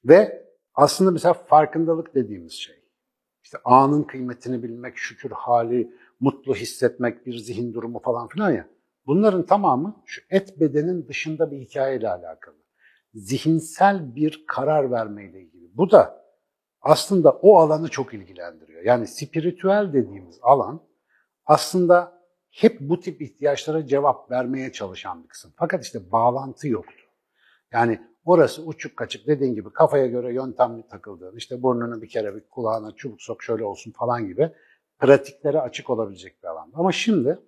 Ve 0.05 0.47
aslında 0.73 1.11
mesela 1.11 1.33
farkındalık 1.33 2.15
dediğimiz 2.15 2.53
şey. 2.53 2.75
İşte 3.43 3.57
anın 3.65 4.03
kıymetini 4.03 4.63
bilmek, 4.63 4.97
şükür 4.97 5.31
hali, 5.31 5.93
mutlu 6.19 6.55
hissetmek, 6.55 7.25
bir 7.25 7.37
zihin 7.37 7.73
durumu 7.73 7.99
falan 7.99 8.27
filan 8.27 8.51
ya. 8.51 8.67
Bunların 9.05 9.45
tamamı 9.45 10.01
şu 10.05 10.21
et 10.29 10.59
bedenin 10.59 11.07
dışında 11.07 11.51
bir 11.51 11.57
hikayeyle 11.57 12.09
alakalı. 12.09 12.55
Zihinsel 13.13 14.15
bir 14.15 14.43
karar 14.47 14.91
vermeyle 14.91 15.41
ilgili. 15.41 15.77
Bu 15.77 15.91
da 15.91 16.23
aslında 16.81 17.31
o 17.31 17.57
alanı 17.57 17.89
çok 17.89 18.13
ilgilendiriyor. 18.13 18.83
Yani 18.83 19.07
spiritüel 19.07 19.93
dediğimiz 19.93 20.39
alan 20.41 20.81
aslında 21.45 22.23
hep 22.51 22.79
bu 22.79 22.99
tip 22.99 23.21
ihtiyaçlara 23.21 23.87
cevap 23.87 24.31
vermeye 24.31 24.71
çalışan 24.71 25.23
bir 25.23 25.27
kısım. 25.27 25.53
Fakat 25.55 25.85
işte 25.85 26.11
bağlantı 26.11 26.67
yoktu. 26.67 27.03
Yani 27.71 28.01
orası 28.25 28.65
uçuk 28.65 28.97
kaçık 28.97 29.27
dediğin 29.27 29.55
gibi 29.55 29.69
kafaya 29.73 30.07
göre 30.07 30.33
yöntemli 30.33 30.87
takıldığın, 30.87 31.37
işte 31.37 31.63
burnunu 31.63 32.01
bir 32.01 32.09
kere 32.09 32.35
bir 32.35 32.41
kulağına 32.49 32.91
çubuk 32.91 33.21
sok 33.21 33.43
şöyle 33.43 33.63
olsun 33.63 33.91
falan 33.91 34.27
gibi 34.27 34.51
pratiklere 34.99 35.59
açık 35.61 35.89
olabilecek 35.89 36.43
bir 36.43 36.47
alan. 36.47 36.71
Ama 36.73 36.91
şimdi 36.91 37.39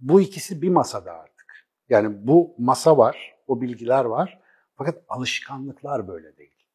bu 0.00 0.20
ikisi 0.20 0.62
bir 0.62 0.68
masada 0.68 1.12
artık. 1.12 1.66
Yani 1.88 2.26
bu 2.26 2.54
masa 2.58 2.98
var, 2.98 3.34
o 3.46 3.60
bilgiler 3.60 4.04
var 4.04 4.40
fakat 4.76 5.02
alışkanlıklar 5.08 6.08
böyle 6.08 6.36
değil. 6.36 6.66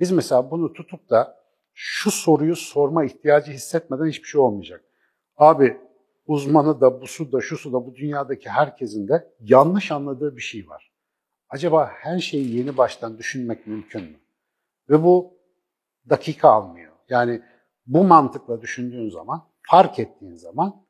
Biz 0.00 0.10
mesela 0.10 0.50
bunu 0.50 0.72
tutup 0.72 1.10
da 1.10 1.46
şu 1.74 2.10
soruyu 2.10 2.56
sorma 2.56 3.04
ihtiyacı 3.04 3.52
hissetmeden 3.52 4.06
hiçbir 4.06 4.28
şey 4.28 4.40
olmayacak. 4.40 4.84
Abi 5.36 5.80
uzmanı 6.26 6.80
da, 6.80 7.00
busu 7.00 7.32
da, 7.32 7.40
şusu 7.40 7.72
da 7.72 7.86
bu 7.86 7.94
dünyadaki 7.94 8.50
herkesin 8.50 9.08
de 9.08 9.32
yanlış 9.40 9.92
anladığı 9.92 10.36
bir 10.36 10.42
şey 10.42 10.68
var. 10.68 10.92
Acaba 11.48 11.90
her 11.92 12.18
şeyi 12.18 12.56
yeni 12.56 12.76
baştan 12.76 13.18
düşünmek 13.18 13.66
mümkün 13.66 14.02
mü? 14.02 14.16
Ve 14.90 15.02
bu 15.02 15.38
dakika 16.08 16.48
almıyor. 16.48 16.92
Yani 17.08 17.42
bu 17.86 18.04
mantıkla 18.04 18.62
düşündüğün 18.62 19.10
zaman, 19.10 19.48
fark 19.62 19.98
ettiğin 19.98 20.34
zaman 20.34 20.86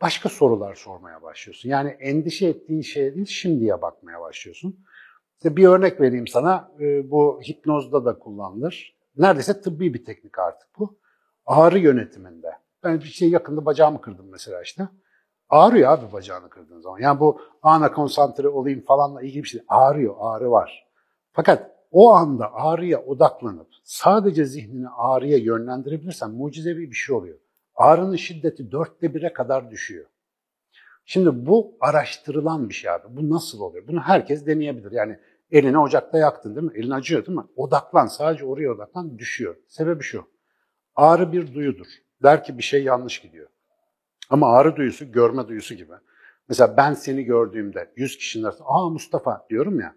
başka 0.00 0.28
sorular 0.28 0.74
sormaya 0.74 1.22
başlıyorsun. 1.22 1.68
Yani 1.68 1.90
endişe 1.90 2.46
ettiğin 2.46 2.80
şeye 2.80 3.14
değil, 3.14 3.26
şimdiye 3.26 3.82
bakmaya 3.82 4.20
başlıyorsun. 4.20 4.84
İşte 5.36 5.56
bir 5.56 5.66
örnek 5.66 6.00
vereyim 6.00 6.26
sana, 6.26 6.72
e, 6.80 7.10
bu 7.10 7.40
hipnozda 7.48 8.04
da 8.04 8.18
kullanılır. 8.18 8.96
Neredeyse 9.16 9.60
tıbbi 9.60 9.94
bir 9.94 10.04
teknik 10.04 10.38
artık 10.38 10.68
bu. 10.78 10.98
Ağrı 11.46 11.78
yönetiminde. 11.78 12.61
Ben 12.84 13.00
bir 13.00 13.04
şey 13.04 13.30
yakında 13.30 13.64
bacağımı 13.64 14.00
kırdım 14.00 14.26
mesela 14.30 14.62
işte. 14.62 14.88
Ağrıyor 15.48 15.92
abi 15.92 16.12
bacağını 16.12 16.48
kırdığın 16.48 16.80
zaman. 16.80 16.98
Yani 16.98 17.20
bu 17.20 17.40
ana 17.62 17.92
konsantre 17.92 18.48
olayım 18.48 18.84
falanla 18.84 19.22
ilgili 19.22 19.42
bir 19.42 19.48
şey. 19.48 19.62
Ağrıyor, 19.68 20.14
ağrı 20.18 20.50
var. 20.50 20.88
Fakat 21.32 21.70
o 21.90 22.10
anda 22.12 22.54
ağrıya 22.54 23.02
odaklanıp 23.02 23.68
sadece 23.84 24.44
zihnini 24.44 24.88
ağrıya 24.88 25.38
yönlendirebilirsen 25.38 26.30
mucizevi 26.30 26.90
bir 26.90 26.96
şey 26.96 27.16
oluyor. 27.16 27.38
Ağrının 27.74 28.16
şiddeti 28.16 28.72
dörtte 28.72 29.14
bire 29.14 29.32
kadar 29.32 29.70
düşüyor. 29.70 30.06
Şimdi 31.04 31.46
bu 31.46 31.76
araştırılan 31.80 32.68
bir 32.68 32.74
şey 32.74 32.90
abi. 32.90 33.16
Bu 33.16 33.30
nasıl 33.30 33.60
oluyor? 33.60 33.86
Bunu 33.88 34.00
herkes 34.00 34.46
deneyebilir. 34.46 34.92
Yani 34.92 35.18
elini 35.50 35.78
ocakta 35.78 36.18
yaktın 36.18 36.56
değil 36.56 36.66
mi? 36.66 36.72
Elin 36.74 36.90
acıyor 36.90 37.26
değil 37.26 37.38
mi? 37.38 37.44
Odaklan, 37.56 38.06
sadece 38.06 38.44
oraya 38.44 38.72
odaklan, 38.72 39.18
düşüyor. 39.18 39.56
Sebebi 39.68 40.02
şu. 40.02 40.24
Ağrı 40.94 41.32
bir 41.32 41.54
duyudur. 41.54 41.86
Der 42.22 42.44
ki 42.44 42.58
bir 42.58 42.62
şey 42.62 42.84
yanlış 42.84 43.20
gidiyor. 43.20 43.48
Ama 44.30 44.52
ağrı 44.52 44.76
duyusu 44.76 45.12
görme 45.12 45.48
duyusu 45.48 45.74
gibi. 45.74 45.92
Mesela 46.48 46.76
ben 46.76 46.94
seni 46.94 47.24
gördüğümde 47.24 47.92
100 47.96 48.16
kişinin 48.18 48.44
arasında 48.44 48.68
aa 48.68 48.88
Mustafa 48.90 49.46
diyorum 49.50 49.80
ya. 49.80 49.94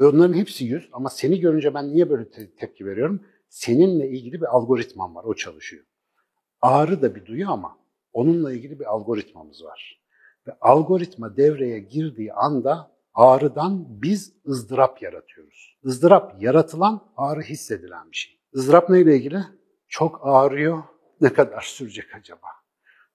Onların 0.00 0.34
hepsi 0.34 0.64
100 0.64 0.88
ama 0.92 1.10
seni 1.10 1.40
görünce 1.40 1.74
ben 1.74 1.88
niye 1.92 2.10
böyle 2.10 2.30
te- 2.30 2.54
tepki 2.54 2.86
veriyorum? 2.86 3.26
Seninle 3.48 4.08
ilgili 4.08 4.40
bir 4.40 4.46
algoritmam 4.56 5.14
var, 5.14 5.24
o 5.24 5.34
çalışıyor. 5.34 5.84
Ağrı 6.60 7.02
da 7.02 7.14
bir 7.14 7.26
duyu 7.26 7.50
ama 7.50 7.78
onunla 8.12 8.52
ilgili 8.52 8.80
bir 8.80 8.84
algoritmamız 8.84 9.64
var. 9.64 10.02
Ve 10.46 10.52
algoritma 10.60 11.36
devreye 11.36 11.78
girdiği 11.78 12.32
anda 12.32 12.90
ağrıdan 13.14 14.02
biz 14.02 14.32
ızdırap 14.46 15.02
yaratıyoruz. 15.02 15.78
Izdırap 15.84 16.42
yaratılan, 16.42 17.12
ağrı 17.16 17.40
hissedilen 17.40 18.10
bir 18.10 18.16
şey. 18.16 18.40
Izdırap 18.54 18.90
neyle 18.90 19.16
ilgili? 19.16 19.40
Çok 19.88 20.20
ağrıyor, 20.22 20.82
ne 21.22 21.32
kadar 21.32 21.60
sürecek 21.60 22.14
acaba? 22.18 22.46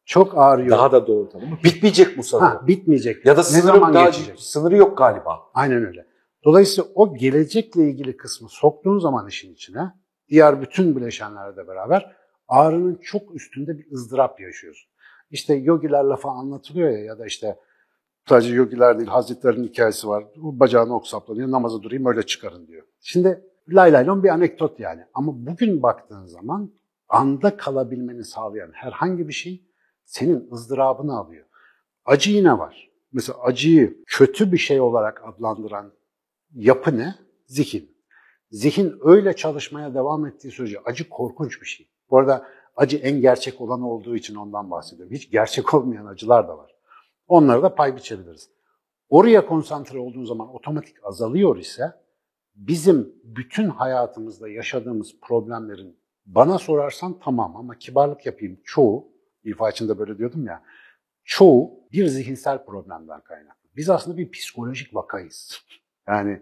Çok 0.05 0.37
ağrıyor. 0.37 0.69
Daha 0.69 0.91
da 0.91 1.07
doğru 1.07 1.29
tanımı. 1.29 1.57
Bitmeyecek 1.63 2.17
bu 2.17 2.23
sanırım. 2.23 2.47
ha, 2.47 2.67
bitmeyecek. 2.67 3.25
ya 3.25 3.33
da 3.35 3.39
ne 3.39 3.43
sınırı, 3.43 3.65
zaman 3.65 3.93
daha, 3.93 4.05
geçecek? 4.05 4.39
sınırı 4.39 4.77
yok 4.77 4.97
galiba. 4.97 5.39
Aynen 5.53 5.85
öyle. 5.85 6.07
Dolayısıyla 6.45 6.89
o 6.95 7.15
gelecekle 7.15 7.89
ilgili 7.89 8.17
kısmı 8.17 8.49
soktuğun 8.49 8.99
zaman 8.99 9.27
işin 9.27 9.53
içine, 9.53 9.93
diğer 10.29 10.61
bütün 10.61 10.95
bileşenlerle 10.95 11.57
de 11.57 11.67
beraber 11.67 12.15
ağrının 12.47 12.95
çok 12.95 13.35
üstünde 13.35 13.77
bir 13.77 13.91
ızdırap 13.91 14.39
yaşıyorsun. 14.39 14.91
İşte 15.29 15.53
yogiler 15.53 16.03
lafı 16.03 16.27
anlatılıyor 16.27 16.89
ya 16.89 16.99
ya 16.99 17.19
da 17.19 17.25
işte 17.25 17.59
sadece 18.29 18.53
yogiler 18.53 18.97
değil 18.97 19.09
Hazretlerin 19.09 19.63
hikayesi 19.63 20.07
var. 20.07 20.25
Bu 20.35 20.59
bacağını 20.59 20.95
ok 20.95 21.07
saplanıyor, 21.07 21.51
namaza 21.51 21.81
durayım 21.81 22.05
öyle 22.05 22.23
çıkarın 22.23 22.67
diyor. 22.67 22.85
Şimdi 23.01 23.43
lay 23.69 23.93
lay 23.93 24.07
lon 24.07 24.23
bir 24.23 24.29
anekdot 24.29 24.79
yani. 24.79 25.01
Ama 25.13 25.31
bugün 25.35 25.83
baktığın 25.83 26.25
zaman 26.25 26.71
anda 27.09 27.57
kalabilmeni 27.57 28.23
sağlayan 28.23 28.71
herhangi 28.73 29.27
bir 29.27 29.33
şey 29.33 29.67
senin 30.05 30.49
ızdırabını 30.51 31.17
alıyor. 31.17 31.45
Acı 32.05 32.31
yine 32.31 32.57
var. 32.57 32.89
Mesela 33.11 33.39
acıyı 33.41 34.03
kötü 34.07 34.51
bir 34.51 34.57
şey 34.57 34.81
olarak 34.81 35.21
adlandıran 35.25 35.93
yapı 36.53 36.97
ne? 36.97 37.15
Zihin. 37.45 37.97
Zihin 38.51 38.99
öyle 39.01 39.35
çalışmaya 39.35 39.93
devam 39.93 40.25
ettiği 40.25 40.51
sürece 40.51 40.79
acı 40.85 41.09
korkunç 41.09 41.61
bir 41.61 41.67
şey. 41.67 41.89
Bu 42.09 42.17
arada 42.17 42.47
acı 42.75 42.97
en 42.97 43.21
gerçek 43.21 43.61
olan 43.61 43.81
olduğu 43.81 44.15
için 44.15 44.35
ondan 44.35 44.71
bahsediyorum. 44.71 45.13
Hiç 45.13 45.31
gerçek 45.31 45.73
olmayan 45.73 46.05
acılar 46.05 46.47
da 46.47 46.57
var. 46.57 46.71
Onları 47.27 47.63
da 47.63 47.75
pay 47.75 47.95
biçebiliriz. 47.95 48.49
Oraya 49.09 49.45
konsantre 49.45 49.99
olduğun 49.99 50.25
zaman 50.25 50.55
otomatik 50.55 50.95
azalıyor 51.03 51.57
ise 51.57 51.93
bizim 52.55 53.15
bütün 53.23 53.69
hayatımızda 53.69 54.49
yaşadığımız 54.49 55.15
problemlerin 55.21 55.99
bana 56.27 56.57
sorarsan 56.57 57.19
tamam 57.19 57.55
ama 57.55 57.77
kibarlık 57.77 58.25
yapayım 58.25 58.59
çoğu, 58.63 59.07
ifa 59.43 59.69
içinde 59.69 59.99
böyle 59.99 60.17
diyordum 60.17 60.45
ya, 60.45 60.63
çoğu 61.23 61.71
bir 61.91 62.07
zihinsel 62.07 62.65
problemden 62.65 63.21
kaynaklı. 63.21 63.69
Biz 63.75 63.89
aslında 63.89 64.17
bir 64.17 64.31
psikolojik 64.31 64.95
vakayız. 64.95 65.61
Yani 66.07 66.41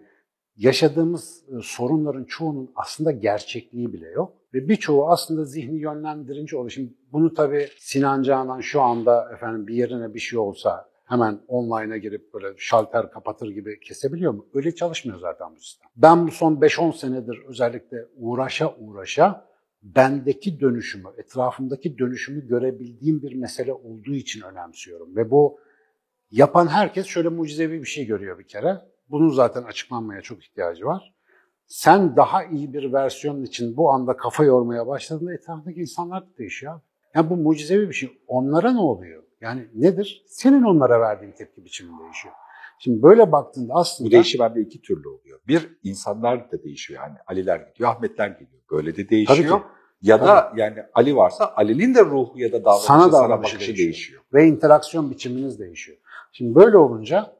yaşadığımız 0.56 1.44
e, 1.48 1.62
sorunların 1.62 2.24
çoğunun 2.24 2.72
aslında 2.76 3.10
gerçekliği 3.10 3.92
bile 3.92 4.08
yok. 4.08 4.32
Ve 4.54 4.68
birçoğu 4.68 5.08
aslında 5.08 5.44
zihni 5.44 5.80
yönlendirici 5.80 6.56
oluyor. 6.56 6.70
Şimdi 6.70 6.92
bunu 7.12 7.34
tabii 7.34 7.68
Sinan 7.78 8.22
Canan 8.22 8.60
şu 8.60 8.80
anda 8.80 9.30
efendim 9.34 9.66
bir 9.66 9.74
yerine 9.74 10.14
bir 10.14 10.20
şey 10.20 10.38
olsa 10.38 10.88
hemen 11.04 11.40
online'a 11.48 11.96
girip 11.96 12.34
böyle 12.34 12.54
şalter 12.56 13.10
kapatır 13.10 13.48
gibi 13.48 13.80
kesebiliyor 13.80 14.32
mu? 14.32 14.46
Öyle 14.54 14.74
çalışmıyor 14.74 15.18
zaten 15.18 15.56
bu 15.56 15.60
sistem. 15.60 15.88
Ben 15.96 16.26
bu 16.26 16.30
son 16.30 16.54
5-10 16.54 16.96
senedir 16.96 17.44
özellikle 17.48 18.06
uğraşa 18.16 18.74
uğraşa 18.78 19.46
bendeki 19.94 20.60
dönüşümü, 20.60 21.08
etrafımdaki 21.18 21.98
dönüşümü 21.98 22.48
görebildiğim 22.48 23.22
bir 23.22 23.34
mesele 23.34 23.72
olduğu 23.72 24.14
için 24.14 24.40
önemsiyorum. 24.40 25.16
Ve 25.16 25.30
bu 25.30 25.60
yapan 26.30 26.66
herkes 26.66 27.06
şöyle 27.06 27.28
mucizevi 27.28 27.80
bir 27.80 27.86
şey 27.86 28.06
görüyor 28.06 28.38
bir 28.38 28.48
kere. 28.48 28.80
Bunun 29.10 29.28
zaten 29.28 29.62
açıklanmaya 29.62 30.20
çok 30.20 30.44
ihtiyacı 30.44 30.86
var. 30.86 31.14
Sen 31.66 32.16
daha 32.16 32.44
iyi 32.44 32.72
bir 32.72 32.92
versiyon 32.92 33.42
için 33.42 33.76
bu 33.76 33.92
anda 33.92 34.16
kafa 34.16 34.44
yormaya 34.44 34.86
başladığında 34.86 35.34
etrafındaki 35.34 35.80
insanlar 35.80 36.22
da 36.22 36.38
değişiyor. 36.38 36.80
Yani 37.14 37.30
bu 37.30 37.36
mucizevi 37.36 37.88
bir 37.88 37.94
şey. 37.94 38.18
Onlara 38.26 38.72
ne 38.72 38.80
oluyor? 38.80 39.22
Yani 39.40 39.68
nedir? 39.74 40.24
Senin 40.26 40.62
onlara 40.62 41.00
verdiğin 41.00 41.32
tepki 41.32 41.64
biçimi 41.64 41.90
değişiyor. 42.02 42.34
Şimdi 42.78 43.02
böyle 43.02 43.32
baktığında 43.32 43.74
aslında... 43.74 44.08
Bu 44.08 44.12
değişim 44.12 44.40
bende 44.40 44.60
iki 44.60 44.82
türlü 44.82 45.08
oluyor. 45.08 45.40
Bir, 45.48 45.78
insanlar 45.82 46.50
da 46.52 46.62
değişiyor. 46.62 47.02
Yani 47.02 47.16
Aliler 47.26 47.60
gidiyor, 47.60 47.90
Ahmetler 47.90 48.28
geliyor. 48.28 48.62
Böyle 48.70 48.96
de 48.96 49.08
değişiyor. 49.08 49.48
Tabii 49.48 49.62
ki. 49.62 49.66
Ya 50.02 50.20
da 50.20 50.52
yani 50.56 50.78
Ali 50.94 51.16
varsa 51.16 51.52
Ali'nin 51.56 51.94
de 51.94 52.04
ruhu 52.04 52.32
ya 52.36 52.52
da 52.52 52.64
davranışı, 52.64 52.86
Sana 52.86 53.10
sana, 53.10 53.38
bakışı 53.38 53.58
değişiyor. 53.58 53.78
değişiyor. 53.78 54.22
ve 54.34 54.46
interaksiyon 54.46 55.10
biçiminiz 55.10 55.58
değişiyor. 55.58 55.98
Şimdi 56.32 56.54
böyle 56.54 56.76
olunca 56.76 57.36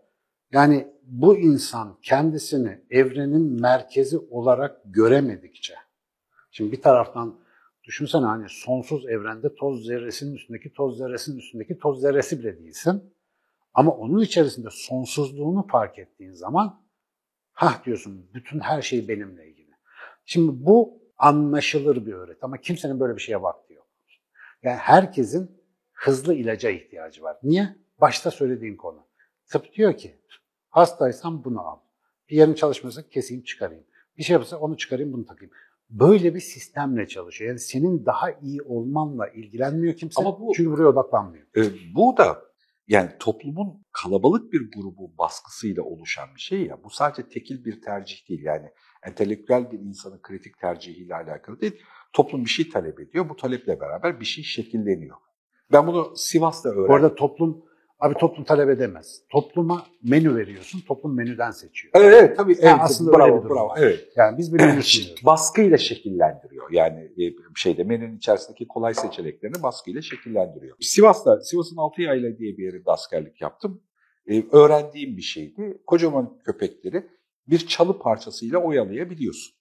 yani 0.52 0.88
bu 1.02 1.36
insan 1.36 1.98
kendisini 2.02 2.78
evrenin 2.90 3.60
merkezi 3.60 4.18
olarak 4.18 4.80
göremedikçe, 4.84 5.74
şimdi 6.50 6.72
bir 6.72 6.82
taraftan 6.82 7.34
düşünsene 7.84 8.24
hani 8.24 8.46
sonsuz 8.48 9.06
evrende 9.06 9.54
toz 9.54 9.86
zerresinin 9.86 10.34
üstündeki 10.34 10.72
toz 10.72 10.98
zerresinin 10.98 11.38
üstündeki 11.38 11.78
toz 11.78 12.00
zerresi 12.00 12.38
bile 12.38 12.58
değilsin. 12.58 13.02
Ama 13.76 13.90
onun 13.92 14.22
içerisinde 14.22 14.68
sonsuzluğunu 14.70 15.66
fark 15.66 15.98
ettiğin 15.98 16.32
zaman 16.32 16.82
hah 17.52 17.84
diyorsun 17.84 18.30
bütün 18.34 18.60
her 18.60 18.82
şey 18.82 19.08
benimle 19.08 19.48
ilgili. 19.48 19.70
Şimdi 20.24 20.66
bu 20.66 21.02
anlaşılır 21.18 22.06
bir 22.06 22.12
öğret 22.12 22.44
ama 22.44 22.56
kimsenin 22.56 23.00
böyle 23.00 23.16
bir 23.16 23.20
şeye 23.20 23.42
vakti 23.42 23.74
yok. 23.74 23.86
Yani 24.62 24.76
herkesin 24.76 25.50
hızlı 25.92 26.34
ilaca 26.34 26.70
ihtiyacı 26.70 27.22
var. 27.22 27.36
Niye? 27.42 27.76
Başta 28.00 28.30
söylediğin 28.30 28.76
konu. 28.76 29.06
Tıp 29.46 29.72
diyor 29.72 29.96
ki 29.96 30.20
hastaysan 30.70 31.44
bunu 31.44 31.60
al. 31.68 31.78
Bir 32.30 32.36
yerin 32.36 32.54
çalışmıyorsa 32.54 33.08
keseyim 33.08 33.42
çıkarayım. 33.42 33.84
Bir 34.18 34.22
şey 34.22 34.34
yapıyorsa 34.34 34.56
onu 34.58 34.76
çıkarayım 34.76 35.12
bunu 35.12 35.26
takayım. 35.26 35.54
Böyle 35.90 36.34
bir 36.34 36.40
sistemle 36.40 37.08
çalışıyor. 37.08 37.48
Yani 37.48 37.58
senin 37.58 38.06
daha 38.06 38.30
iyi 38.30 38.62
olmanla 38.62 39.28
ilgilenmiyor 39.28 39.94
kimse. 39.94 40.20
Ama 40.20 40.40
bu- 40.40 40.52
çünkü 40.56 40.70
buraya 40.70 40.86
odaklanmıyor. 40.86 41.46
Ee, 41.56 41.62
bu 41.94 42.16
da 42.16 42.45
yani 42.88 43.10
toplumun 43.18 43.84
kalabalık 43.92 44.52
bir 44.52 44.70
grubu 44.70 45.18
baskısıyla 45.18 45.82
oluşan 45.82 46.28
bir 46.34 46.40
şey 46.40 46.66
ya. 46.66 46.84
Bu 46.84 46.90
sadece 46.90 47.28
tekil 47.28 47.64
bir 47.64 47.80
tercih 47.82 48.28
değil. 48.28 48.42
Yani 48.42 48.68
entelektüel 49.02 49.70
bir 49.70 49.78
insanın 49.78 50.20
kritik 50.22 50.58
tercihiyle 50.58 51.14
alakalı 51.14 51.60
değil. 51.60 51.82
Toplum 52.12 52.44
bir 52.44 52.50
şey 52.50 52.68
talep 52.68 53.00
ediyor. 53.00 53.28
Bu 53.28 53.36
taleple 53.36 53.80
beraber 53.80 54.20
bir 54.20 54.24
şey 54.24 54.44
şekilleniyor. 54.44 55.16
Ben 55.72 55.86
bunu 55.86 56.16
Sivas'ta 56.16 56.68
öğrendim. 56.68 56.88
Bu 56.88 56.94
arada 56.94 57.14
toplum, 57.14 57.64
abi 57.98 58.14
toplum 58.14 58.44
talep 58.44 58.68
edemez. 58.68 59.22
Topluma 59.30 59.86
menü 60.02 60.36
veriyorsun, 60.36 60.80
toplum 60.80 61.16
menüden 61.16 61.50
seçiyor. 61.50 61.92
Evet, 61.96 62.14
evet 62.14 62.36
tabii. 62.36 62.56
Evet, 62.60 62.74
aslında 62.80 63.10
öyle 63.10 63.18
bravo, 63.18 63.38
bir 63.38 63.44
durum 63.44 63.56
bravo. 63.56 63.68
var. 63.68 63.78
Evet. 63.80 64.08
Yani 64.16 64.38
biz 64.38 64.54
bir 64.54 64.60
menü 64.60 64.82
sunuyoruz. 64.82 65.24
baskıyla 65.24 65.78
şekillendiriyor. 65.78 66.70
Yani 66.70 67.00
e, 67.00 67.32
şeyde 67.54 67.84
menünün 67.84 68.16
içerisindeki 68.16 68.68
kolay 68.68 68.94
seçeneklerini 68.94 69.62
baskıyla 69.62 70.02
şekillendiriyor. 70.02 70.76
Sivas'ta, 70.80 71.40
Sivas'ın 71.40 71.76
Altıyayla 71.76 72.38
diye 72.38 72.56
bir 72.56 72.64
yerinde 72.64 72.90
askerlik 72.90 73.40
yaptım. 73.40 73.82
Ee, 74.30 74.44
öğrendiğim 74.52 75.16
bir 75.16 75.22
şeydi. 75.22 75.82
Kocaman 75.86 76.38
köpekleri 76.44 77.06
bir 77.48 77.66
çalı 77.66 77.98
parçasıyla 77.98 78.58
oyalayabiliyorsun. 78.58 79.56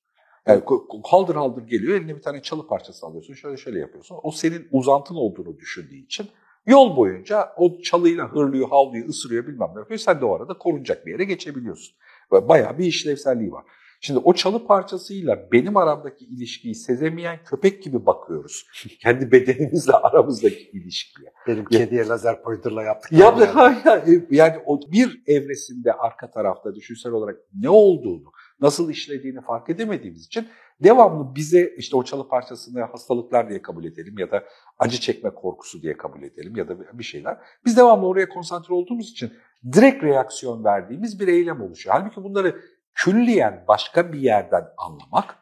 Yani 0.47 0.63
haldır 1.03 1.35
haldır 1.35 1.67
geliyor, 1.67 1.97
eline 1.97 2.15
bir 2.15 2.21
tane 2.21 2.41
çalı 2.41 2.67
parçası 2.67 3.05
alıyorsun, 3.05 3.33
şöyle 3.33 3.57
şöyle 3.57 3.79
yapıyorsun. 3.79 4.17
O 4.23 4.31
senin 4.31 4.67
uzantın 4.71 5.15
olduğunu 5.15 5.57
düşündüğü 5.57 5.95
için 5.95 6.27
yol 6.65 6.97
boyunca 6.97 7.53
o 7.57 7.81
çalıyla 7.81 8.31
hırlıyor, 8.31 8.69
havlıyor, 8.69 9.07
ısırıyor 9.09 9.47
bilmem 9.47 9.69
ne 9.75 9.79
yapıyor. 9.79 9.97
Sen 9.97 10.21
de 10.21 10.25
o 10.25 10.35
arada 10.35 10.57
korunacak 10.57 11.05
bir 11.05 11.11
yere 11.11 11.23
geçebiliyorsun. 11.23 11.95
Bayağı 12.31 12.77
bir 12.77 12.85
işlevselliği 12.85 13.51
var. 13.51 13.65
Şimdi 14.01 14.19
o 14.23 14.33
çalı 14.33 14.67
parçasıyla 14.67 15.51
benim 15.51 15.77
aramdaki 15.77 16.25
ilişkiyi 16.25 16.75
sezemeyen 16.75 17.39
köpek 17.45 17.83
gibi 17.83 18.05
bakıyoruz. 18.05 18.67
Kendi 19.01 19.31
bedenimizle 19.31 19.93
aramızdaki 19.93 20.69
ilişkiye. 20.73 21.33
Benim 21.47 21.65
kediye 21.65 22.07
lazer 22.07 22.43
pointerla 22.43 22.83
yaptık. 22.83 23.11
Ya, 23.11 23.35
yani, 23.85 24.25
yani 24.29 24.55
o 24.65 24.79
bir 24.91 25.23
evresinde 25.27 25.93
arka 25.93 26.31
tarafta 26.31 26.75
düşünsel 26.75 27.11
olarak 27.11 27.37
ne 27.53 27.69
olduğunu, 27.69 28.31
nasıl 28.59 28.89
işlediğini 28.89 29.41
fark 29.41 29.69
edemediğimiz 29.69 30.25
için 30.25 30.47
devamlı 30.83 31.35
bize 31.35 31.73
işte 31.77 31.95
o 31.95 32.03
çalı 32.03 32.27
parçasını 32.27 32.81
hastalıklar 32.81 33.49
diye 33.49 33.61
kabul 33.61 33.85
edelim 33.85 34.19
ya 34.19 34.31
da 34.31 34.43
acı 34.79 34.99
çekme 34.99 35.29
korkusu 35.29 35.81
diye 35.81 35.97
kabul 35.97 36.23
edelim 36.23 36.55
ya 36.55 36.67
da 36.67 36.99
bir 36.99 37.03
şeyler. 37.03 37.37
Biz 37.65 37.77
devamlı 37.77 38.07
oraya 38.07 38.29
konsantre 38.29 38.73
olduğumuz 38.73 39.11
için 39.11 39.33
direkt 39.73 40.03
reaksiyon 40.03 40.63
verdiğimiz 40.63 41.19
bir 41.19 41.27
eylem 41.27 41.61
oluşuyor. 41.61 41.95
Halbuki 41.99 42.23
bunları 42.23 42.61
külliyen 42.93 43.65
başka 43.67 44.13
bir 44.13 44.19
yerden 44.19 44.63
anlamak 44.77 45.35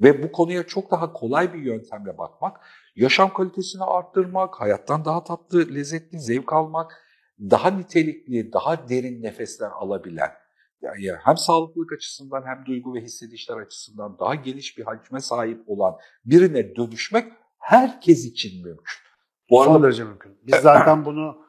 ve 0.00 0.22
bu 0.22 0.32
konuya 0.32 0.66
çok 0.66 0.90
daha 0.90 1.12
kolay 1.12 1.54
bir 1.54 1.58
yöntemle 1.58 2.18
bakmak, 2.18 2.60
yaşam 2.96 3.32
kalitesini 3.32 3.84
arttırmak, 3.84 4.60
hayattan 4.60 5.04
daha 5.04 5.24
tatlı, 5.24 5.74
lezzetli, 5.74 6.20
zevk 6.20 6.52
almak 6.52 7.04
daha 7.40 7.70
nitelikli, 7.70 8.52
daha 8.52 8.88
derin 8.88 9.22
nefesler 9.22 9.70
alabilen, 9.70 10.30
yani 10.82 11.18
hem 11.24 11.36
sağlıklılık 11.36 11.92
açısından 11.92 12.42
hem 12.46 12.66
duygu 12.66 12.94
ve 12.94 13.00
hissedişler 13.00 13.56
açısından 13.56 14.18
daha 14.18 14.34
geniş 14.34 14.78
bir 14.78 14.84
hacme 14.84 15.20
sahip 15.20 15.62
olan 15.66 15.94
birine 16.24 16.76
dönüşmek 16.76 17.32
herkes 17.58 18.24
için 18.24 18.64
mümkün. 18.64 18.84
Bu 19.50 19.64
Son 19.64 19.82
derece 19.82 20.04
mümkün. 20.04 20.38
Biz 20.42 20.54
zaten 20.54 21.04
bunu 21.04 21.48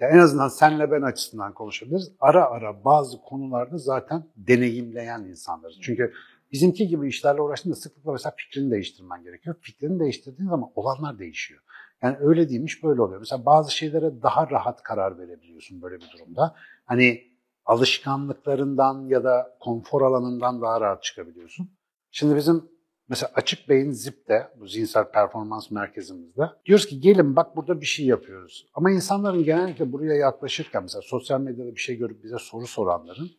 ya 0.00 0.08
en 0.08 0.18
azından 0.18 0.48
senle 0.48 0.90
ben 0.90 1.02
açısından 1.02 1.54
konuşabiliriz. 1.54 2.12
Ara 2.20 2.44
ara 2.46 2.84
bazı 2.84 3.20
konularda 3.20 3.78
zaten 3.78 4.24
deneyimleyen 4.36 5.20
insanlarız. 5.20 5.78
Çünkü 5.82 6.12
bizimki 6.52 6.88
gibi 6.88 7.08
işlerle 7.08 7.40
uğraştığında 7.40 7.74
sıklıkla 7.74 8.12
mesela 8.12 8.34
fikrini 8.36 8.70
değiştirmen 8.70 9.22
gerekiyor. 9.22 9.56
Fikrini 9.60 10.00
değiştirdiğin 10.00 10.48
zaman 10.48 10.70
olanlar 10.74 11.18
değişiyor. 11.18 11.60
Yani 12.02 12.16
öyle 12.20 12.48
değilmiş 12.48 12.84
böyle 12.84 13.02
oluyor. 13.02 13.20
Mesela 13.20 13.46
bazı 13.46 13.76
şeylere 13.76 14.22
daha 14.22 14.50
rahat 14.50 14.82
karar 14.82 15.18
verebiliyorsun 15.18 15.82
böyle 15.82 15.96
bir 15.96 16.10
durumda. 16.12 16.54
Hani 16.84 17.33
alışkanlıklarından 17.64 19.08
ya 19.08 19.24
da 19.24 19.56
konfor 19.60 20.02
alanından 20.02 20.62
daha 20.62 20.80
rahat 20.80 21.02
çıkabiliyorsun. 21.02 21.70
Şimdi 22.10 22.36
bizim 22.36 22.68
mesela 23.08 23.32
Açık 23.34 23.68
Beyin 23.68 23.90
ZIP'te, 23.90 24.48
bu 24.60 24.66
zihinsel 24.66 25.10
performans 25.10 25.70
merkezimizde 25.70 26.50
diyoruz 26.64 26.86
ki 26.86 27.00
gelin 27.00 27.36
bak 27.36 27.56
burada 27.56 27.80
bir 27.80 27.86
şey 27.86 28.06
yapıyoruz. 28.06 28.66
Ama 28.74 28.90
insanların 28.90 29.44
genellikle 29.44 29.92
buraya 29.92 30.14
yaklaşırken 30.14 30.82
mesela 30.82 31.02
sosyal 31.02 31.40
medyada 31.40 31.74
bir 31.74 31.80
şey 31.80 31.96
görüp 31.96 32.24
bize 32.24 32.36
soru 32.38 32.66
soranların 32.66 33.30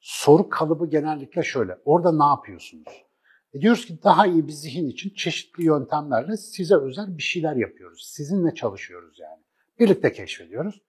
soru 0.00 0.48
kalıbı 0.48 0.86
genellikle 0.86 1.42
şöyle. 1.42 1.78
Orada 1.84 2.12
ne 2.12 2.24
yapıyorsunuz? 2.24 3.04
E 3.52 3.60
diyoruz 3.60 3.86
ki 3.86 4.02
daha 4.02 4.26
iyi 4.26 4.46
bir 4.46 4.52
zihin 4.52 4.88
için 4.88 5.14
çeşitli 5.14 5.64
yöntemlerle 5.64 6.36
size 6.36 6.76
özel 6.76 7.18
bir 7.18 7.22
şeyler 7.22 7.56
yapıyoruz. 7.56 8.10
Sizinle 8.14 8.54
çalışıyoruz 8.54 9.18
yani. 9.18 9.42
Birlikte 9.78 10.12
keşfediyoruz. 10.12 10.82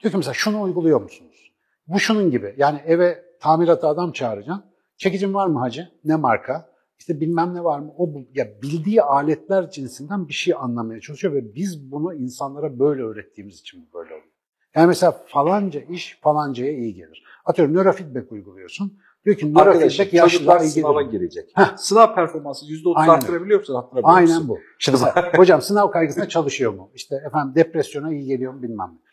Diyor 0.00 0.12
ki 0.12 0.16
mesela 0.16 0.34
şunu 0.34 0.62
uyguluyor 0.62 1.00
musunuz? 1.00 1.47
Bu 1.88 2.00
şunun 2.00 2.30
gibi. 2.30 2.54
Yani 2.56 2.80
eve 2.86 3.24
tamirata 3.40 3.88
adam 3.88 4.12
çağıracaksın. 4.12 4.64
Çekicin 4.96 5.34
var 5.34 5.46
mı 5.46 5.58
hacı? 5.58 5.88
Ne 6.04 6.16
marka? 6.16 6.68
İşte 6.98 7.20
bilmem 7.20 7.54
ne 7.54 7.64
var 7.64 7.78
mı? 7.78 7.92
O. 7.98 8.10
Ya 8.34 8.62
bildiği 8.62 9.02
aletler 9.02 9.70
cinsinden 9.70 10.28
bir 10.28 10.32
şey 10.32 10.54
anlamaya 10.58 11.00
çalışıyor 11.00 11.34
ve 11.34 11.54
biz 11.54 11.90
bunu 11.90 12.14
insanlara 12.14 12.78
böyle 12.78 13.02
öğrettiğimiz 13.02 13.60
için 13.60 13.88
böyle 13.94 14.14
oluyor. 14.14 14.28
Yani 14.74 14.86
mesela 14.86 15.12
falanca 15.26 15.80
iş 15.80 16.18
falancaya 16.22 16.72
iyi 16.72 16.94
gelir. 16.94 17.24
Atıyorum 17.44 17.74
nörofeedback 17.74 18.32
uyguluyorsun. 18.32 18.98
Diyor 19.24 19.36
ki 19.36 19.54
nörofeedback 19.54 20.12
yaşlılara 20.12 20.62
iyi 20.64 20.70
sınava 20.70 21.02
girecek. 21.02 21.54
Sınav 21.76 22.14
performansı 22.14 22.66
%30 22.66 22.92
Aynen. 22.96 23.12
arttırabiliyor 23.12 23.58
musun? 23.58 23.74
Arttırabiliyor? 23.74 24.16
Aynen 24.16 24.48
bu. 24.48 24.58
Şimdi 24.78 24.98
mesela, 24.98 25.32
hocam 25.36 25.62
sınav 25.62 25.90
kaygısına 25.90 26.28
çalışıyor 26.28 26.72
mu? 26.72 26.90
İşte 26.94 27.16
efendim 27.26 27.54
depresyona 27.54 28.12
iyi 28.12 28.26
geliyor 28.26 28.52
mu 28.52 28.62
bilmem 28.62 28.90
ne. 28.94 29.07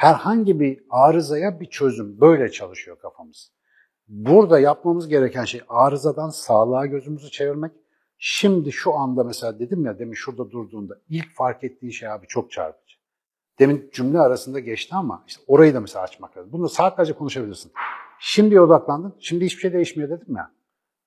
Herhangi 0.00 0.60
bir 0.60 0.82
arızaya 0.90 1.60
bir 1.60 1.66
çözüm. 1.66 2.20
Böyle 2.20 2.50
çalışıyor 2.50 2.98
kafamız. 2.98 3.52
Burada 4.08 4.60
yapmamız 4.60 5.08
gereken 5.08 5.44
şey 5.44 5.60
arızadan 5.68 6.28
sağlığa 6.28 6.86
gözümüzü 6.86 7.30
çevirmek. 7.30 7.72
Şimdi 8.18 8.72
şu 8.72 8.94
anda 8.94 9.24
mesela 9.24 9.58
dedim 9.58 9.84
ya 9.84 9.98
demin 9.98 10.14
şurada 10.14 10.50
durduğunda 10.50 10.94
ilk 11.08 11.34
fark 11.34 11.64
ettiği 11.64 11.92
şey 11.92 12.08
abi 12.08 12.26
çok 12.26 12.50
çarpıcı. 12.50 12.96
Demin 13.58 13.90
cümle 13.92 14.20
arasında 14.20 14.60
geçti 14.60 14.94
ama 14.94 15.24
işte 15.26 15.42
orayı 15.46 15.74
da 15.74 15.80
mesela 15.80 16.02
açmak 16.02 16.36
lazım. 16.36 16.52
Bunu 16.52 16.68
saatlerce 16.68 17.12
konuşabilirsin. 17.12 17.72
Şimdiye 18.20 18.60
odaklandın. 18.60 19.14
Şimdi 19.18 19.44
hiçbir 19.44 19.60
şey 19.60 19.72
değişmiyor 19.72 20.10
dedim 20.10 20.36
ya. 20.36 20.50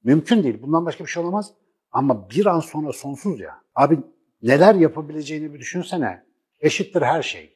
Mümkün 0.03 0.43
değil. 0.43 0.61
Bundan 0.61 0.85
başka 0.85 1.03
bir 1.03 1.09
şey 1.09 1.23
olamaz. 1.23 1.53
Ama 1.91 2.29
bir 2.29 2.45
an 2.45 2.59
sonra 2.59 2.93
sonsuz 2.93 3.39
ya. 3.39 3.61
Abi 3.75 3.99
neler 4.41 4.75
yapabileceğini 4.75 5.53
bir 5.53 5.59
düşünsene. 5.59 6.23
Eşittir 6.59 7.01
her 7.01 7.21
şey. 7.21 7.52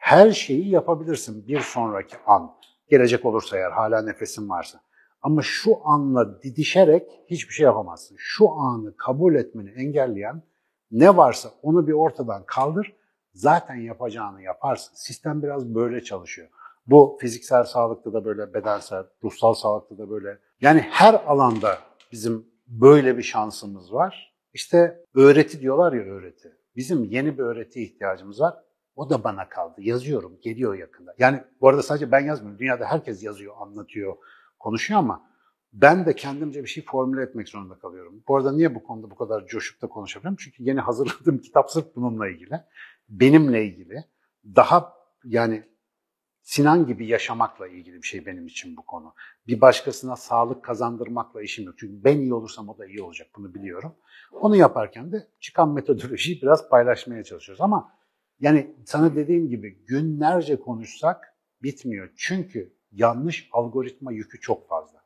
Her 0.00 0.30
şeyi 0.30 0.68
yapabilirsin 0.68 1.46
bir 1.46 1.60
sonraki 1.60 2.16
an. 2.26 2.50
Gelecek 2.88 3.24
olursa 3.24 3.56
eğer 3.56 3.70
hala 3.70 4.02
nefesin 4.02 4.48
varsa. 4.48 4.80
Ama 5.22 5.42
şu 5.42 5.78
anla 5.84 6.42
didişerek 6.42 7.10
hiçbir 7.26 7.54
şey 7.54 7.64
yapamazsın. 7.64 8.16
Şu 8.18 8.50
anı 8.50 8.96
kabul 8.96 9.34
etmeni 9.34 9.70
engelleyen 9.70 10.42
ne 10.90 11.16
varsa 11.16 11.50
onu 11.62 11.86
bir 11.86 11.92
ortadan 11.92 12.44
kaldır. 12.46 12.96
Zaten 13.32 13.74
yapacağını 13.74 14.42
yaparsın. 14.42 14.92
Sistem 14.94 15.42
biraz 15.42 15.74
böyle 15.74 16.04
çalışıyor. 16.04 16.48
Bu 16.86 17.18
fiziksel 17.20 17.64
sağlıkta 17.64 18.12
da 18.12 18.24
böyle, 18.24 18.54
bedensel, 18.54 19.04
ruhsal 19.24 19.54
sağlıkta 19.54 19.98
da 19.98 20.10
böyle. 20.10 20.38
Yani 20.60 20.80
her 20.80 21.14
alanda 21.14 21.78
bizim 22.12 22.46
böyle 22.66 23.18
bir 23.18 23.22
şansımız 23.22 23.92
var. 23.92 24.34
İşte 24.52 25.04
öğreti 25.14 25.60
diyorlar 25.60 25.92
ya 25.92 26.02
öğreti. 26.02 26.52
Bizim 26.76 27.04
yeni 27.04 27.38
bir 27.38 27.42
öğreti 27.42 27.82
ihtiyacımız 27.82 28.40
var. 28.40 28.54
O 29.00 29.10
da 29.10 29.24
bana 29.24 29.48
kaldı. 29.48 29.74
Yazıyorum, 29.78 30.38
geliyor 30.42 30.74
yakında. 30.74 31.14
Yani 31.18 31.42
bu 31.60 31.68
arada 31.68 31.82
sadece 31.82 32.12
ben 32.12 32.20
yazmıyorum. 32.20 32.58
Dünyada 32.58 32.86
herkes 32.86 33.22
yazıyor, 33.22 33.54
anlatıyor, 33.60 34.16
konuşuyor 34.58 35.00
ama 35.00 35.30
ben 35.72 36.06
de 36.06 36.14
kendimce 36.14 36.62
bir 36.62 36.68
şey 36.68 36.84
formüle 36.84 37.22
etmek 37.22 37.48
zorunda 37.48 37.78
kalıyorum. 37.78 38.22
Bu 38.28 38.36
arada 38.36 38.52
niye 38.52 38.74
bu 38.74 38.82
konuda 38.82 39.10
bu 39.10 39.14
kadar 39.14 39.46
coşup 39.46 39.82
da 39.82 39.86
konuşabiliyorum? 39.86 40.36
Çünkü 40.40 40.62
yeni 40.62 40.80
hazırladığım 40.80 41.38
kitap 41.42 41.70
sırf 41.70 41.96
bununla 41.96 42.28
ilgili. 42.28 42.60
Benimle 43.08 43.64
ilgili. 43.64 44.04
Daha 44.44 44.92
yani 45.24 45.64
Sinan 46.42 46.86
gibi 46.86 47.06
yaşamakla 47.06 47.68
ilgili 47.68 47.96
bir 47.96 48.06
şey 48.06 48.26
benim 48.26 48.46
için 48.46 48.76
bu 48.76 48.82
konu. 48.82 49.14
Bir 49.46 49.60
başkasına 49.60 50.16
sağlık 50.16 50.64
kazandırmakla 50.64 51.42
işim 51.42 51.64
yok. 51.64 51.74
Çünkü 51.78 52.04
ben 52.04 52.18
iyi 52.18 52.34
olursam 52.34 52.68
o 52.68 52.78
da 52.78 52.86
iyi 52.86 53.02
olacak 53.02 53.28
bunu 53.36 53.54
biliyorum. 53.54 53.94
Onu 54.32 54.56
yaparken 54.56 55.12
de 55.12 55.28
çıkan 55.40 55.68
metodolojiyi 55.68 56.42
biraz 56.42 56.68
paylaşmaya 56.68 57.24
çalışıyoruz. 57.24 57.60
Ama 57.60 57.99
yani 58.40 58.74
sana 58.86 59.16
dediğim 59.16 59.48
gibi 59.48 59.84
günlerce 59.86 60.60
konuşsak 60.60 61.36
bitmiyor. 61.62 62.10
Çünkü 62.16 62.72
yanlış 62.92 63.48
algoritma 63.52 64.12
yükü 64.12 64.40
çok 64.40 64.68
fazla. 64.68 65.00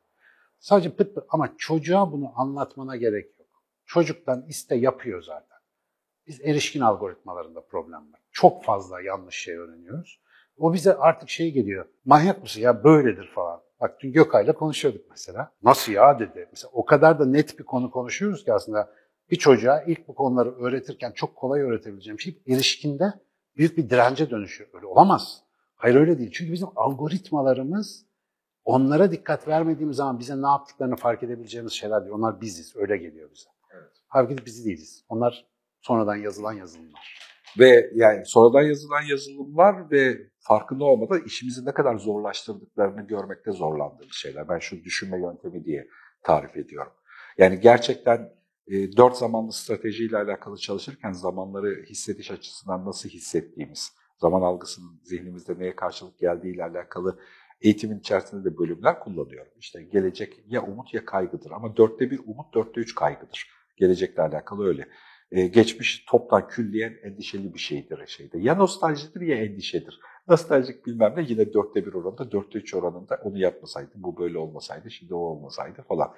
Sadece 0.58 0.90
pıt 0.90 1.14
pıt 1.14 1.24
ama 1.28 1.54
çocuğa 1.58 2.12
bunu 2.12 2.32
anlatmana 2.34 2.96
gerek 2.96 3.38
yok. 3.38 3.48
Çocuktan 3.86 4.44
iste 4.48 4.74
yapıyor 4.74 5.22
zaten. 5.22 5.58
Biz 6.26 6.40
erişkin 6.40 6.80
algoritmalarında 6.80 7.60
problem 7.60 8.12
var. 8.12 8.20
Çok 8.32 8.64
fazla 8.64 9.00
yanlış 9.00 9.36
şey 9.36 9.56
öğreniyoruz. 9.56 10.20
O 10.58 10.74
bize 10.74 10.94
artık 10.94 11.28
şey 11.28 11.52
geliyor. 11.52 11.86
Manyak 12.04 12.42
mısın 12.42 12.60
ya 12.60 12.84
böyledir 12.84 13.30
falan. 13.34 13.60
Bak 13.80 14.00
dün 14.00 14.12
Gökay'la 14.12 14.52
konuşuyorduk 14.52 15.10
mesela. 15.10 15.52
Nasıl 15.62 15.92
ya 15.92 16.18
dedi. 16.18 16.48
Mesela 16.50 16.70
o 16.74 16.84
kadar 16.84 17.18
da 17.18 17.26
net 17.26 17.58
bir 17.58 17.64
konu 17.64 17.90
konuşuyoruz 17.90 18.44
ki 18.44 18.52
aslında 18.52 18.94
bir 19.30 19.36
çocuğa 19.36 19.82
ilk 19.82 20.08
bu 20.08 20.14
konuları 20.14 20.56
öğretirken 20.58 21.12
çok 21.12 21.36
kolay 21.36 21.60
öğretebileceğim 21.60 22.20
şey 22.20 22.42
erişkinde 22.48 23.04
büyük 23.56 23.78
bir 23.78 23.90
dirence 23.90 24.30
dönüşüyor. 24.30 24.70
Öyle 24.74 24.86
olamaz. 24.86 25.42
Hayır 25.74 25.96
öyle 25.96 26.18
değil. 26.18 26.30
Çünkü 26.32 26.52
bizim 26.52 26.68
algoritmalarımız 26.76 28.06
onlara 28.64 29.10
dikkat 29.10 29.48
vermediğimiz 29.48 29.96
zaman 29.96 30.18
bize 30.18 30.42
ne 30.42 30.46
yaptıklarını 30.46 30.96
fark 30.96 31.22
edebileceğimiz 31.22 31.72
şeyler 31.72 32.00
değil. 32.00 32.14
Onlar 32.14 32.40
biziz. 32.40 32.76
Öyle 32.76 32.96
geliyor 32.96 33.30
bize. 33.34 33.48
Evet. 33.74 33.92
Halbuki 34.08 34.46
biz 34.46 34.66
değiliz. 34.66 35.04
Onlar 35.08 35.46
sonradan 35.80 36.16
yazılan 36.16 36.52
yazılımlar. 36.52 37.18
Ve 37.58 37.90
yani 37.94 38.26
sonradan 38.26 38.62
yazılan 38.62 39.02
yazılımlar 39.02 39.90
ve 39.90 40.30
farkında 40.38 40.84
olmadan 40.84 41.22
işimizi 41.22 41.66
ne 41.66 41.74
kadar 41.74 41.98
zorlaştırdıklarını 41.98 43.06
görmekte 43.06 43.52
zorlandığımız 43.52 44.14
şeyler. 44.14 44.48
Ben 44.48 44.58
şu 44.58 44.84
düşünme 44.84 45.18
yöntemi 45.18 45.64
diye 45.64 45.88
tarif 46.22 46.56
ediyorum. 46.56 46.92
Yani 47.38 47.60
gerçekten 47.60 48.30
e, 48.66 48.96
dört 48.96 49.16
zamanlı 49.16 49.52
stratejiyle 49.52 50.16
alakalı 50.16 50.56
çalışırken 50.56 51.12
zamanları 51.12 51.84
hissediş 51.88 52.30
açısından 52.30 52.86
nasıl 52.86 53.08
hissettiğimiz, 53.08 53.92
zaman 54.18 54.42
algısının 54.42 55.00
zihnimizde 55.02 55.58
neye 55.58 55.76
karşılık 55.76 56.18
geldiği 56.18 56.54
ile 56.54 56.64
alakalı 56.64 57.18
eğitimin 57.60 57.98
içerisinde 57.98 58.44
de 58.44 58.58
bölümler 58.58 59.00
kullanıyorum. 59.00 59.52
İşte 59.58 59.82
gelecek 59.82 60.40
ya 60.46 60.62
umut 60.62 60.94
ya 60.94 61.04
kaygıdır 61.04 61.50
ama 61.50 61.76
dörtte 61.76 62.10
bir 62.10 62.20
umut, 62.26 62.54
dörtte 62.54 62.80
üç 62.80 62.94
kaygıdır. 62.94 63.50
Gelecekle 63.76 64.22
alakalı 64.22 64.66
öyle. 64.66 64.88
Ee, 65.30 65.46
geçmiş 65.46 66.04
toptan 66.08 66.48
külliyen 66.48 66.94
endişeli 67.02 67.54
bir 67.54 67.58
şeydir 67.58 68.06
şeyde. 68.06 68.38
Ya 68.38 68.54
nostaljidir 68.54 69.20
ya 69.20 69.36
endişedir. 69.36 70.00
Nostaljik 70.28 70.86
bilmem 70.86 71.12
ne 71.16 71.22
yine 71.28 71.52
dörtte 71.52 71.86
bir 71.86 71.94
oranında, 71.94 72.32
dörtte 72.32 72.58
üç 72.58 72.74
oranında 72.74 73.20
onu 73.24 73.38
yapmasaydı, 73.38 73.90
bu 73.94 74.16
böyle 74.16 74.38
olmasaydı, 74.38 74.90
şimdi 74.90 75.14
o 75.14 75.18
olmasaydı 75.18 75.82
falan. 75.82 76.14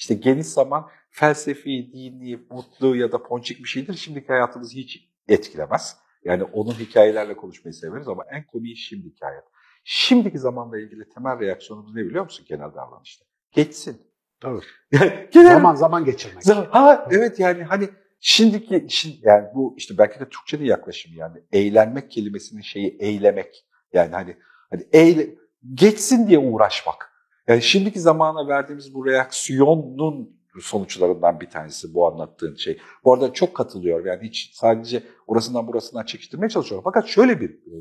İşte 0.00 0.14
geniş 0.14 0.46
zaman 0.46 0.88
felsefi, 1.10 1.90
dini, 1.92 2.36
mutlu 2.50 2.96
ya 2.96 3.12
da 3.12 3.22
ponçik 3.22 3.58
bir 3.58 3.68
şeydir. 3.68 3.94
Şimdiki 3.94 4.26
hayatımızı 4.28 4.74
hiç 4.74 5.08
etkilemez. 5.28 5.96
Yani 6.24 6.44
onun 6.44 6.72
hikayelerle 6.72 7.36
konuşmayı 7.36 7.74
severiz 7.74 8.08
ama 8.08 8.24
en 8.32 8.46
komiği 8.46 8.76
şimdiki 8.76 9.24
hayat. 9.24 9.44
Şimdiki 9.84 10.38
zamanla 10.38 10.78
ilgili 10.78 11.08
temel 11.08 11.40
reaksiyonumuz 11.40 11.94
ne 11.94 12.04
biliyor 12.04 12.24
musun 12.24 12.46
genel 12.48 12.74
davranışta? 12.74 13.24
Geçsin. 13.52 14.02
Tabii. 14.40 14.60
Yani 14.92 15.28
genel 15.32 15.52
Zaman 15.52 15.74
zaman 15.74 16.04
geçirmek. 16.04 16.44
Zaman- 16.44 16.66
Ha 16.70 17.08
evet 17.10 17.40
yani 17.40 17.62
hani 17.62 17.88
şimdiki 18.20 18.86
şimdi 18.88 19.16
yani 19.22 19.48
bu 19.54 19.74
işte 19.78 19.98
belki 19.98 20.20
de 20.20 20.28
Türkçe'de 20.28 20.64
yaklaşım 20.64 21.12
yani 21.14 21.38
eğlenmek 21.52 22.10
kelimesinin 22.10 22.62
şeyi 22.62 22.96
eylemek. 23.00 23.66
Yani 23.92 24.12
hani 24.12 24.36
hani 24.70 24.86
eyle, 24.92 25.26
geçsin 25.74 26.28
diye 26.28 26.38
uğraşmak. 26.38 27.09
Yani 27.48 27.62
şimdiki 27.62 28.00
zamana 28.00 28.48
verdiğimiz 28.48 28.94
bu 28.94 29.06
reaksiyonun 29.06 30.40
sonuçlarından 30.60 31.40
bir 31.40 31.50
tanesi 31.50 31.94
bu 31.94 32.06
anlattığın 32.06 32.54
şey. 32.54 32.78
Bu 33.04 33.14
arada 33.14 33.32
çok 33.32 33.54
katılıyorum 33.54 34.06
yani 34.06 34.28
hiç 34.28 34.50
sadece 34.54 35.02
orasından 35.26 35.66
burasından 35.66 36.04
çekiştirmeye 36.04 36.48
çalışıyorum. 36.48 36.84
Fakat 36.84 37.08
şöyle 37.08 37.40
bir 37.40 37.50
e, 37.50 37.72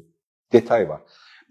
detay 0.53 0.89
var. 0.89 1.01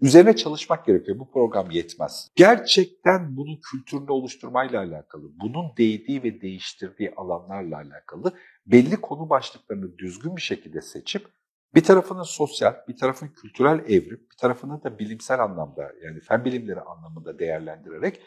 Üzerine 0.01 0.35
çalışmak 0.35 0.85
gerekiyor. 0.85 1.19
Bu 1.19 1.31
program 1.31 1.71
yetmez. 1.71 2.29
Gerçekten 2.35 3.37
bunun 3.37 3.59
kültürünü 3.71 4.11
oluşturmayla 4.11 4.79
alakalı, 4.79 5.23
bunun 5.41 5.77
değdiği 5.77 6.23
ve 6.23 6.41
değiştirdiği 6.41 7.13
alanlarla 7.17 7.77
alakalı 7.77 8.33
belli 8.65 8.95
konu 8.95 9.29
başlıklarını 9.29 9.97
düzgün 9.97 10.35
bir 10.35 10.41
şekilde 10.41 10.81
seçip 10.81 11.27
bir 11.75 11.83
tarafını 11.83 12.25
sosyal, 12.25 12.73
bir 12.87 12.97
tarafını 12.97 13.33
kültürel 13.33 13.79
evrim, 13.79 14.27
bir 14.31 14.37
tarafını 14.37 14.83
da 14.83 14.99
bilimsel 14.99 15.43
anlamda 15.43 15.91
yani 16.03 16.19
fen 16.19 16.45
bilimleri 16.45 16.81
anlamında 16.81 17.39
değerlendirerek 17.39 18.21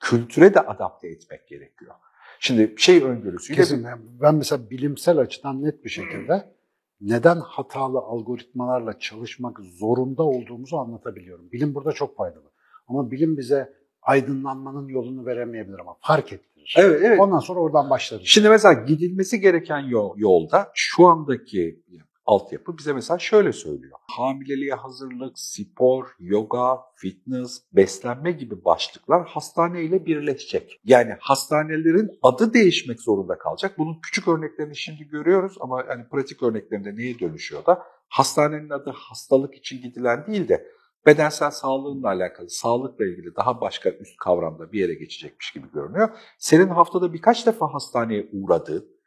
kültüre 0.00 0.54
de 0.54 0.60
adapte 0.60 1.08
etmek 1.08 1.48
gerekiyor. 1.48 1.94
Şimdi 2.40 2.74
şey 2.78 3.02
öngörüsüyle... 3.02 3.60
Kesin. 3.60 3.86
Ben 4.20 4.34
mesela 4.34 4.70
bilimsel 4.70 5.18
açıdan 5.18 5.62
net 5.62 5.84
bir 5.84 5.90
şekilde 5.90 6.54
neden 7.00 7.36
hatalı 7.36 7.98
algoritmalarla 7.98 8.98
çalışmak 8.98 9.60
zorunda 9.60 10.22
olduğumuzu 10.22 10.76
anlatabiliyorum. 10.76 11.52
Bilim 11.52 11.74
burada 11.74 11.92
çok 11.92 12.16
faydalı. 12.16 12.52
Ama 12.88 13.10
bilim 13.10 13.36
bize 13.36 13.72
aydınlanmanın 14.02 14.88
yolunu 14.88 15.26
veremeyebilir 15.26 15.78
ama 15.78 15.96
fark 16.00 16.32
ettirir. 16.32 16.74
Evet, 16.78 17.00
evet. 17.04 17.20
Ondan 17.20 17.38
sonra 17.38 17.60
oradan 17.60 17.90
başlarız. 17.90 18.26
Şimdi 18.26 18.48
mesela 18.48 18.72
gidilmesi 18.72 19.40
gereken 19.40 19.78
yol, 19.78 20.18
yolda 20.18 20.70
şu 20.74 21.06
andaki 21.06 21.82
altyapı 22.28 22.78
bize 22.78 22.92
mesela 22.92 23.18
şöyle 23.18 23.52
söylüyor. 23.52 23.98
Hamileliğe 24.10 24.74
hazırlık, 24.74 25.38
spor, 25.38 26.06
yoga, 26.20 26.78
fitness, 26.96 27.62
beslenme 27.72 28.32
gibi 28.32 28.64
başlıklar 28.64 29.26
hastaneyle 29.26 30.06
birleşecek. 30.06 30.80
Yani 30.84 31.16
hastanelerin 31.20 32.10
adı 32.22 32.54
değişmek 32.54 33.00
zorunda 33.00 33.38
kalacak. 33.38 33.78
Bunun 33.78 34.00
küçük 34.02 34.28
örneklerini 34.28 34.76
şimdi 34.76 35.08
görüyoruz 35.08 35.56
ama 35.60 35.84
yani 35.88 36.08
pratik 36.08 36.42
örneklerinde 36.42 36.96
neye 36.96 37.18
dönüşüyor 37.18 37.66
da 37.66 37.82
hastanenin 38.08 38.70
adı 38.70 38.90
hastalık 38.94 39.54
için 39.54 39.82
gidilen 39.82 40.26
değil 40.26 40.48
de 40.48 40.66
bedensel 41.06 41.50
sağlığınla 41.50 42.08
alakalı, 42.08 42.50
sağlıkla 42.50 43.04
ilgili 43.04 43.36
daha 43.36 43.60
başka 43.60 43.90
üst 43.90 44.16
kavramda 44.16 44.72
bir 44.72 44.80
yere 44.80 44.94
geçecekmiş 44.94 45.52
gibi 45.52 45.66
görünüyor. 45.72 46.08
Senin 46.38 46.68
haftada 46.68 47.12
birkaç 47.12 47.46
defa 47.46 47.74
hastaneye 47.74 48.28
uğradığın, 48.32 48.97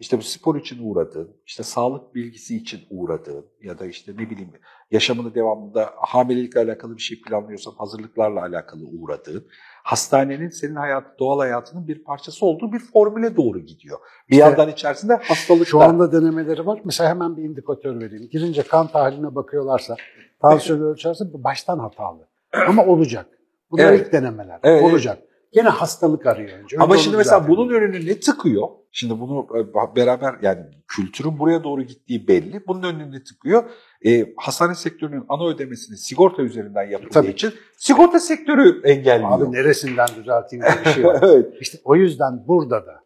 işte 0.00 0.18
bu 0.18 0.22
spor 0.22 0.56
için 0.56 0.78
uğradığın, 0.88 1.36
işte 1.46 1.62
sağlık 1.62 2.14
bilgisi 2.14 2.56
için 2.56 2.80
uğradığın 2.90 3.46
ya 3.62 3.78
da 3.78 3.86
işte 3.86 4.12
ne 4.12 4.30
bileyim 4.30 4.50
yaşamını 4.90 5.34
devamında 5.34 5.90
hamilelikle 5.96 6.60
alakalı 6.60 6.96
bir 6.96 7.02
şey 7.02 7.22
planlıyorsan 7.22 7.72
hazırlıklarla 7.78 8.40
alakalı 8.40 8.84
uğradığın, 8.84 9.46
hastanenin 9.82 10.48
senin 10.48 10.74
hayat, 10.74 11.18
doğal 11.18 11.38
hayatının 11.38 11.88
bir 11.88 12.04
parçası 12.04 12.46
olduğu 12.46 12.72
bir 12.72 12.78
formüle 12.78 13.36
doğru 13.36 13.58
gidiyor. 13.58 13.98
Bir 14.28 14.34
İşte 14.34 14.44
yandan 14.44 14.68
içerisinde 14.68 15.16
hastalıklar. 15.16 15.66
Şu 15.66 15.80
anda 15.80 16.12
denemeleri 16.12 16.66
var. 16.66 16.80
Mesela 16.84 17.10
hemen 17.10 17.36
bir 17.36 17.42
indikatör 17.42 18.00
vereyim. 18.00 18.28
Girince 18.32 18.62
kan 18.62 18.86
tahlline 18.86 19.34
bakıyorlarsa, 19.34 19.96
tansiyonu 20.42 20.90
ölçerse 20.90 21.24
baştan 21.34 21.78
hatalı. 21.78 22.28
Ama 22.68 22.86
olacak. 22.86 23.26
Bunlar 23.70 23.84
Evet. 23.84 24.06
ilk 24.06 24.12
denemeler. 24.12 24.60
Evet, 24.62 24.82
olacak. 24.82 25.18
Gene 25.52 25.68
hastalık 25.68 26.26
arıyor 26.26 26.58
önce. 26.58 26.76
Ama 26.78 26.96
şimdi 26.96 27.16
mesela 27.16 27.38
düzeltelim. 27.40 27.58
bunun 27.58 27.74
önüne 27.74 28.06
ne 28.06 28.20
tıkıyor? 28.20 28.68
Şimdi 28.92 29.20
bunu 29.20 29.46
e, 29.58 29.96
beraber 29.96 30.34
yani 30.42 30.60
kültürün 30.88 31.38
buraya 31.38 31.64
doğru 31.64 31.82
gittiği 31.82 32.28
belli. 32.28 32.66
Bunun 32.66 32.82
önüne 32.82 33.10
ne 33.12 33.22
tıkıyor? 33.24 33.64
E, 34.06 34.34
hastane 34.36 34.74
sektörünün 34.74 35.24
ana 35.28 35.48
ödemesini 35.48 35.96
sigorta 35.96 36.42
üzerinden 36.42 36.84
yapıldığı 36.84 37.10
Tabii. 37.10 37.30
için 37.30 37.52
sigorta 37.76 38.20
sektörü 38.20 38.80
engelliyor. 38.84 39.30
Abi 39.32 39.52
neresinden 39.52 40.08
düzelteyim 40.16 40.64
diye 40.64 40.84
bir 40.84 40.90
şey 40.90 41.04
var. 41.04 41.18
evet. 41.22 41.54
İşte 41.60 41.78
o 41.84 41.96
yüzden 41.96 42.48
burada 42.48 42.86
da 42.86 43.00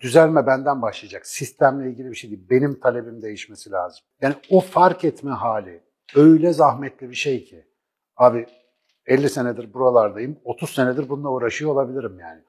düzelme 0.00 0.46
benden 0.46 0.82
başlayacak. 0.82 1.26
Sistemle 1.26 1.90
ilgili 1.90 2.10
bir 2.10 2.16
şey 2.16 2.30
değil. 2.30 2.46
Benim 2.50 2.80
talebim 2.80 3.22
değişmesi 3.22 3.70
lazım. 3.70 4.00
Yani 4.20 4.34
o 4.50 4.60
fark 4.60 5.04
etme 5.04 5.30
hali 5.30 5.82
öyle 6.16 6.52
zahmetli 6.52 7.10
bir 7.10 7.14
şey 7.14 7.44
ki. 7.44 7.64
Abi 8.16 8.46
50 9.08 9.28
senedir 9.28 9.74
buralardayım. 9.74 10.36
30 10.44 10.70
senedir 10.70 11.08
bununla 11.08 11.30
uğraşıyor 11.30 11.70
olabilirim 11.70 12.18
yani. 12.20 12.40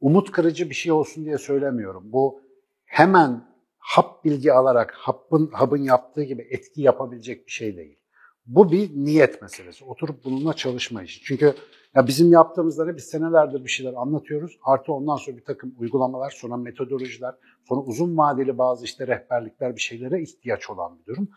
Umut 0.00 0.30
kırıcı 0.30 0.70
bir 0.70 0.74
şey 0.74 0.92
olsun 0.92 1.24
diye 1.24 1.38
söylemiyorum. 1.38 2.02
Bu 2.12 2.40
hemen 2.84 3.44
hap 3.78 4.24
bilgi 4.24 4.52
alarak 4.52 4.94
hapın, 4.94 5.50
hapın 5.52 5.82
yaptığı 5.82 6.22
gibi 6.22 6.46
etki 6.50 6.82
yapabilecek 6.82 7.46
bir 7.46 7.52
şey 7.52 7.76
değil. 7.76 7.98
Bu 8.46 8.72
bir 8.72 8.90
niyet 8.90 9.42
meselesi. 9.42 9.84
Oturup 9.84 10.24
bununla 10.24 10.52
çalışma 10.52 11.02
işi. 11.02 11.22
Çünkü 11.24 11.54
ya 11.94 12.06
bizim 12.06 12.32
yaptığımızda 12.32 12.84
ne 12.84 12.96
biz 12.96 13.04
senelerdir 13.04 13.64
bir 13.64 13.70
şeyler 13.70 13.92
anlatıyoruz. 13.96 14.58
Artı 14.62 14.92
ondan 14.92 15.16
sonra 15.16 15.36
bir 15.36 15.44
takım 15.44 15.74
uygulamalar, 15.78 16.30
sonra 16.30 16.56
metodolojiler, 16.56 17.34
sonra 17.68 17.80
uzun 17.80 18.16
vadeli 18.16 18.58
bazı 18.58 18.84
işte 18.84 19.06
rehberlikler 19.06 19.76
bir 19.76 19.80
şeylere 19.80 20.22
ihtiyaç 20.22 20.70
olan 20.70 20.98
bir 20.98 21.06
durum. 21.06 21.28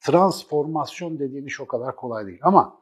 Transformasyon 0.00 1.18
dediğin 1.18 1.46
iş 1.46 1.60
o 1.60 1.66
kadar 1.66 1.96
kolay 1.96 2.26
değil. 2.26 2.40
Ama 2.42 2.78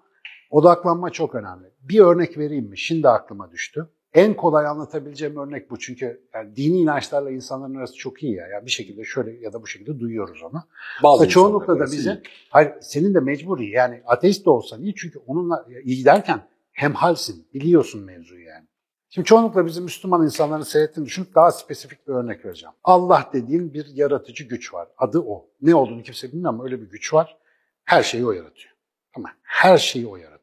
odaklanma 0.54 1.10
çok 1.10 1.34
önemli. 1.34 1.66
Bir 1.80 2.00
örnek 2.00 2.38
vereyim 2.38 2.64
mi? 2.64 2.78
Şimdi 2.78 3.08
aklıma 3.08 3.50
düştü. 3.50 3.88
En 4.12 4.34
kolay 4.34 4.66
anlatabileceğim 4.66 5.36
örnek 5.36 5.70
bu. 5.70 5.78
Çünkü 5.78 6.20
yani 6.34 6.56
dini 6.56 6.78
inançlarla 6.78 7.30
insanların 7.30 7.74
arası 7.74 7.94
çok 7.94 8.22
iyi 8.22 8.34
ya. 8.34 8.46
Yani 8.46 8.66
bir 8.66 8.70
şekilde 8.70 9.04
şöyle 9.04 9.32
ya 9.32 9.52
da 9.52 9.62
bu 9.62 9.66
şekilde 9.66 10.00
duyuyoruz 10.00 10.42
onu. 10.42 10.62
Bazı 11.02 11.28
çoğunlukla 11.28 11.78
da 11.78 11.84
bize, 11.84 12.10
iyi. 12.10 12.22
hayır 12.50 12.72
senin 12.80 13.14
de 13.14 13.20
mecburi 13.20 13.70
yani 13.70 14.02
ateist 14.06 14.46
de 14.46 14.50
olsan 14.50 14.82
iyi 14.82 14.94
çünkü 14.94 15.18
onunla 15.18 15.66
iyi 15.84 16.04
derken 16.04 16.40
hemhalsin, 16.72 17.46
biliyorsun 17.54 18.04
mevzuyu 18.04 18.44
yani. 18.44 18.66
Şimdi 19.10 19.26
çoğunlukla 19.26 19.66
bizim 19.66 19.84
Müslüman 19.84 20.24
insanların 20.24 20.62
seyrettiğini 20.62 21.06
düşünüp 21.06 21.34
daha 21.34 21.52
spesifik 21.52 22.08
bir 22.08 22.12
örnek 22.12 22.44
vereceğim. 22.44 22.74
Allah 22.84 23.30
dediğin 23.32 23.74
bir 23.74 23.86
yaratıcı 23.94 24.44
güç 24.44 24.74
var. 24.74 24.88
Adı 24.98 25.20
o. 25.20 25.46
Ne 25.62 25.74
olduğunu 25.74 26.02
kimse 26.02 26.28
bilmiyor 26.28 26.48
ama 26.48 26.64
öyle 26.64 26.80
bir 26.80 26.90
güç 26.90 27.14
var. 27.14 27.38
Her 27.84 28.02
şeyi 28.02 28.26
o 28.26 28.32
yaratıyor. 28.32 28.74
Ama 29.16 29.30
her 29.42 29.78
şeyi 29.78 30.06
o 30.06 30.16
yaratıyor. 30.16 30.33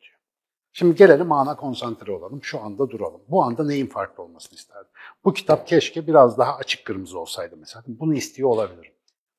Şimdi 0.73 0.95
gelelim 0.95 1.31
ana 1.31 1.55
konsantre 1.55 2.11
olalım. 2.11 2.43
Şu 2.43 2.61
anda 2.61 2.89
duralım. 2.89 3.21
Bu 3.29 3.43
anda 3.43 3.63
neyin 3.65 3.87
farklı 3.87 4.23
olmasını 4.23 4.55
isterdim? 4.55 4.91
Bu 5.25 5.33
kitap 5.33 5.67
keşke 5.67 6.07
biraz 6.07 6.37
daha 6.37 6.55
açık 6.55 6.85
kırmızı 6.85 7.19
olsaydı 7.19 7.55
mesela. 7.57 7.83
Bunu 7.87 8.13
istiyor 8.13 8.49
olabilirim. 8.49 8.91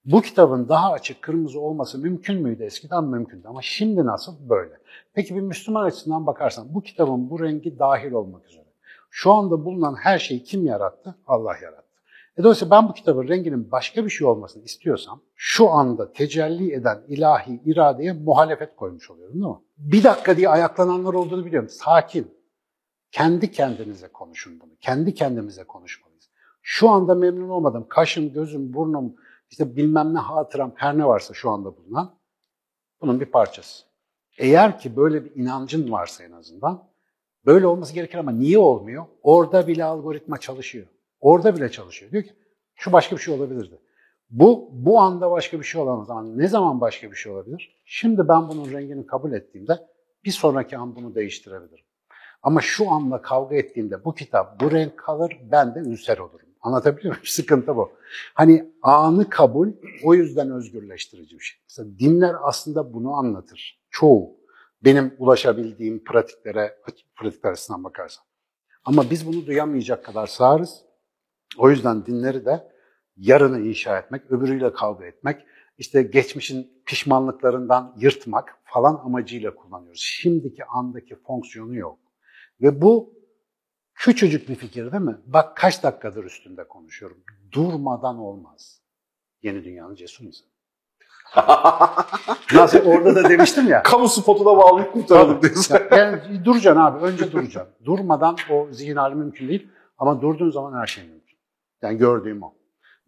Bu 0.05 0.23
kitabın 0.23 0.69
daha 0.69 0.93
açık 0.93 1.23
kırmızı 1.23 1.61
olması 1.61 1.99
mümkün 1.99 2.43
müydü 2.43 2.65
eskiden? 2.65 3.05
Mümkündü 3.05 3.49
ama 3.49 3.63
şimdi 3.63 4.07
nasıl? 4.07 4.49
Böyle. 4.49 4.75
Peki 5.15 5.37
bir 5.37 5.41
Müslüman 5.41 5.85
açısından 5.85 6.27
bakarsan 6.27 6.75
bu 6.75 6.83
kitabın 6.83 7.31
bu 7.31 7.41
rengi 7.41 7.79
dahil 7.79 8.13
olmak 8.13 8.47
üzere. 8.49 8.65
Şu 9.11 9.33
anda 9.33 9.65
bulunan 9.65 9.95
her 9.95 10.19
şeyi 10.19 10.45
kim 10.45 10.67
yarattı? 10.67 11.15
Allah 11.27 11.57
yarattı. 11.63 11.82
E 12.39 12.43
dolayısıyla 12.43 12.71
ben 12.71 12.89
bu 12.89 12.95
kitabın 12.95 13.29
renginin 13.29 13.71
başka 13.71 14.05
bir 14.05 14.11
şey 14.11 14.27
olmasını 14.27 14.65
istiyorsam 14.65 15.23
şu 15.35 15.71
anda 15.71 16.13
tecelli 16.13 16.73
eden 16.73 17.03
ilahi 17.09 17.61
iradeye 17.65 18.13
muhalefet 18.13 18.77
koymuş 18.77 19.11
oluyorum 19.11 19.35
değil 19.35 19.47
mi? 19.47 19.59
Bir 19.77 20.05
dakika 20.05 20.37
diye 20.37 20.49
ayaklananlar 20.49 21.15
olduğunu 21.15 21.47
biliyorum. 21.47 21.69
Sakin. 21.69 22.43
Kendi 23.11 23.51
kendinize 23.51 24.09
konuşun 24.09 24.61
bunu. 24.61 24.71
Kendi 24.81 25.15
kendimize 25.15 25.65
konuşmalıyız. 25.65 26.31
Şu 26.63 26.91
anda 26.91 27.15
memnun 27.15 27.49
olmadım. 27.49 27.87
Kaşım, 27.89 28.33
gözüm, 28.33 28.73
burnum, 28.73 29.15
işte 29.51 29.77
bilmem 29.77 30.15
ne 30.15 30.19
hatıram 30.19 30.73
her 30.75 30.99
ne 30.99 31.05
varsa 31.05 31.35
şu 31.35 31.51
anda 31.51 31.77
bulunan 31.77 32.19
bunun 33.01 33.21
bir 33.21 33.27
parçası. 33.27 33.85
Eğer 34.39 34.79
ki 34.79 34.97
böyle 34.97 35.25
bir 35.25 35.35
inancın 35.35 35.93
varsa 35.93 36.25
en 36.25 36.33
azından 36.33 36.89
böyle 37.47 37.67
olması 37.67 37.95
gerekir 37.95 38.19
ama 38.19 38.31
niye 38.31 38.59
olmuyor? 38.59 39.05
Orada 39.23 39.67
bile 39.67 39.85
algoritma 39.85 40.39
çalışıyor. 40.39 40.87
Orada 41.23 41.57
bile 41.57 41.71
çalışıyor. 41.71 42.13
Diyor 42.13 42.23
ki 42.23 42.33
şu 42.75 42.93
başka 42.93 43.17
bir 43.17 43.21
şey 43.21 43.35
olabilirdi. 43.35 43.79
Bu 44.31 44.69
bu 44.73 45.01
anda 45.01 45.31
başka 45.31 45.59
bir 45.59 45.65
şey 45.65 45.81
olamaz 45.81 46.11
ama 46.11 46.23
ne 46.23 46.49
zaman 46.49 46.81
başka 46.81 47.11
bir 47.11 47.17
şey 47.17 47.33
olabilir? 47.33 47.83
Şimdi 47.85 48.29
ben 48.29 48.49
bunun 48.49 48.73
rengini 48.73 49.07
kabul 49.07 49.33
ettiğimde 49.33 49.79
bir 50.25 50.31
sonraki 50.31 50.77
an 50.77 50.97
bunu 50.97 51.15
değiştirebilirim. 51.15 51.85
Ama 52.43 52.61
şu 52.61 52.91
anda 52.91 53.23
kavga 53.23 53.57
ettiğimde 53.57 54.05
bu 54.05 54.15
kitap 54.15 54.61
bu 54.61 54.71
renk 54.71 54.99
kalır 54.99 55.41
ben 55.53 55.75
de 55.75 55.79
ülser 55.79 56.19
olurum. 56.19 56.49
Anlatabiliyor 56.61 57.15
muyum? 57.15 57.25
Sıkıntı 57.27 57.77
bu. 57.77 57.93
Hani 58.35 58.73
anı 58.83 59.31
kabul 59.31 59.69
o 60.05 60.15
yüzden 60.15 60.51
özgürleştirici 60.51 61.39
bir 61.39 61.45
şey. 61.45 61.61
Mesela 61.65 61.99
dinler 61.99 62.35
aslında 62.43 62.95
bunu 62.95 63.15
anlatır. 63.15 63.83
Çoğu. 63.91 64.37
Benim 64.85 65.15
ulaşabildiğim 65.19 66.05
pratiklere, 66.05 66.79
pratikler 67.17 67.51
açısından 67.51 67.85
bakarsan. 67.85 68.25
Ama 68.85 69.11
biz 69.11 69.27
bunu 69.27 69.47
duyamayacak 69.47 70.05
kadar 70.05 70.27
sağırız. 70.27 70.85
O 71.59 71.71
yüzden 71.71 72.07
dinleri 72.07 72.47
de 72.47 72.69
yarını 73.17 73.61
inşa 73.61 73.99
etmek, 73.99 74.31
öbürüyle 74.31 74.73
kavga 74.73 75.07
etmek, 75.07 75.47
işte 75.79 76.03
geçmişin 76.03 76.83
pişmanlıklarından 76.87 77.95
yırtmak 77.99 78.59
falan 78.65 79.01
amacıyla 79.05 79.55
kullanıyoruz. 79.55 80.01
Şimdiki 80.01 80.65
andaki 80.65 81.17
fonksiyonu 81.17 81.77
yok. 81.77 81.99
Ve 82.61 82.83
bu 82.83 83.15
küçücük 83.95 84.49
bir 84.49 84.55
fikir 84.55 84.93
değil 84.93 85.03
mi? 85.03 85.17
Bak 85.27 85.57
kaç 85.57 85.83
dakikadır 85.83 86.25
üstünde 86.25 86.69
konuşuyorum. 86.69 87.19
Durmadan 87.53 88.19
olmaz. 88.19 88.83
Yeni 89.43 89.65
dünyanın 89.65 89.95
cesur 89.95 90.25
insanı. 90.25 90.53
Nasıl 92.55 92.79
orada 92.79 93.15
da 93.15 93.29
demiştim 93.29 93.69
ya. 93.69 93.83
Kamu 93.83 94.09
spotuna 94.09 94.57
bağlayıp 94.57 94.93
kurtaralım 94.93 95.43
diyorsun. 95.43 95.79
Yani 95.91 96.45
duracaksın 96.45 96.81
abi. 96.81 97.05
Önce 97.05 97.33
duracaksın. 97.33 97.75
Durmadan 97.85 98.37
o 98.51 98.69
zihin 98.71 98.97
hali 98.97 99.15
mümkün 99.15 99.49
değil. 99.49 99.69
Ama 99.99 100.23
durduğun 100.23 100.51
zaman 100.51 100.81
her 100.81 100.87
şey 100.87 101.05
mümkün. 101.05 101.22
Yani 101.83 101.99
gördüğüm 101.99 102.43
o. 102.43 102.55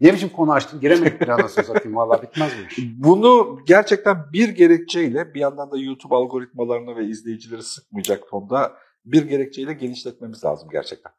Ne 0.01 0.13
biçim 0.15 0.29
konu 0.29 0.53
açtın? 0.53 0.81
Giremedik 0.81 1.21
bir 1.21 1.29
anasını 1.29 1.65
satayım. 1.65 1.97
Valla 1.97 2.23
bitmez 2.23 2.53
bu 2.59 2.69
iş. 2.69 2.89
Bunu 2.97 3.59
gerçekten 3.67 4.33
bir 4.33 4.49
gerekçeyle 4.49 5.35
bir 5.35 5.41
yandan 5.41 5.71
da 5.73 5.79
YouTube 5.79 6.15
algoritmalarını 6.15 6.97
ve 6.97 7.05
izleyicileri 7.05 7.63
sıkmayacak 7.63 8.29
tonda 8.29 8.73
bir 9.05 9.23
gerekçeyle 9.23 9.73
genişletmemiz 9.73 10.45
lazım 10.45 10.69
gerçekten. 10.73 11.13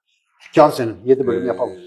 Dükkan 0.45 0.69
senin. 0.69 0.95
7 1.05 1.27
bölüm 1.27 1.47
yapalım. 1.47 1.77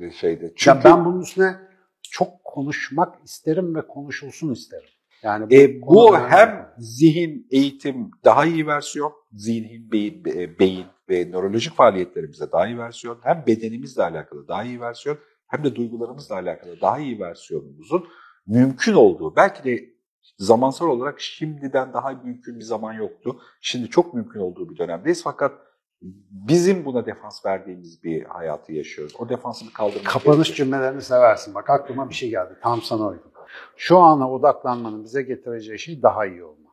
Ee, 0.00 0.10
şeyde. 0.10 0.52
Çünkü 0.56 0.78
ya 0.78 0.84
ben 0.84 1.04
bunun 1.04 1.20
üstüne 1.22 1.56
çok 2.02 2.44
konuşmak 2.44 3.24
isterim 3.24 3.74
ve 3.74 3.86
konuşulsun 3.86 4.52
isterim. 4.52 4.88
Yani 5.22 5.50
bu, 5.50 5.54
e, 5.54 5.82
bu 5.82 6.18
hem 6.18 6.74
zihin, 6.78 7.46
eğitim 7.50 8.10
daha 8.24 8.46
iyi 8.46 8.66
versiyon, 8.66 9.12
zihin, 9.32 9.92
beyin, 9.92 10.24
beyin 10.58 10.86
ve 11.08 11.30
nörolojik 11.30 11.74
faaliyetlerimize 11.74 12.52
daha 12.52 12.66
iyi 12.66 12.78
versiyon, 12.78 13.18
hem 13.22 13.44
bedenimizle 13.46 14.02
alakalı 14.02 14.48
daha 14.48 14.64
iyi 14.64 14.80
versiyon, 14.80 15.18
hem 15.46 15.64
de 15.64 15.76
duygularımızla 15.76 16.34
alakalı 16.34 16.80
daha 16.80 16.98
iyi 16.98 17.20
versiyonumuzun 17.20 18.08
mümkün 18.46 18.94
olduğu, 18.94 19.36
belki 19.36 19.64
de 19.64 19.90
zamansal 20.38 20.86
olarak 20.86 21.20
şimdiden 21.20 21.92
daha 21.92 22.10
mümkün 22.10 22.58
bir 22.58 22.64
zaman 22.64 22.92
yoktu. 22.92 23.40
Şimdi 23.60 23.88
çok 23.90 24.14
mümkün 24.14 24.40
olduğu 24.40 24.70
bir 24.70 24.78
dönemdeyiz 24.78 25.22
fakat 25.24 25.52
bizim 26.30 26.84
buna 26.84 27.06
defans 27.06 27.46
verdiğimiz 27.46 28.04
bir 28.04 28.24
hayatı 28.24 28.72
yaşıyoruz. 28.72 29.14
O 29.18 29.28
defansını 29.28 29.72
kaldırmak 29.72 30.06
Kapanış 30.06 30.48
gerekiyor. 30.48 30.56
cümlelerini 30.56 31.02
seversin. 31.02 31.54
Bak 31.54 31.70
aklıma 31.70 32.08
bir 32.08 32.14
şey 32.14 32.30
geldi. 32.30 32.58
Tam 32.62 32.82
sana 32.82 33.08
uygun. 33.08 33.29
Şu 33.76 33.98
ana 33.98 34.32
odaklanmanın 34.32 35.04
bize 35.04 35.22
getireceği 35.22 35.78
şey 35.78 36.02
daha 36.02 36.26
iyi 36.26 36.44
olma. 36.44 36.70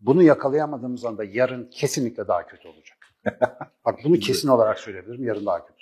Bunu 0.00 0.22
yakalayamadığımız 0.22 1.04
anda 1.04 1.24
yarın 1.24 1.70
kesinlikle 1.70 2.28
daha 2.28 2.46
kötü 2.46 2.68
olacak. 2.68 2.98
Bak 3.84 3.98
bunu 4.04 4.18
kesin 4.18 4.48
olarak 4.48 4.78
söyleyebilirim. 4.78 5.24
Yarın 5.24 5.46
daha 5.46 5.66
kötü. 5.66 5.79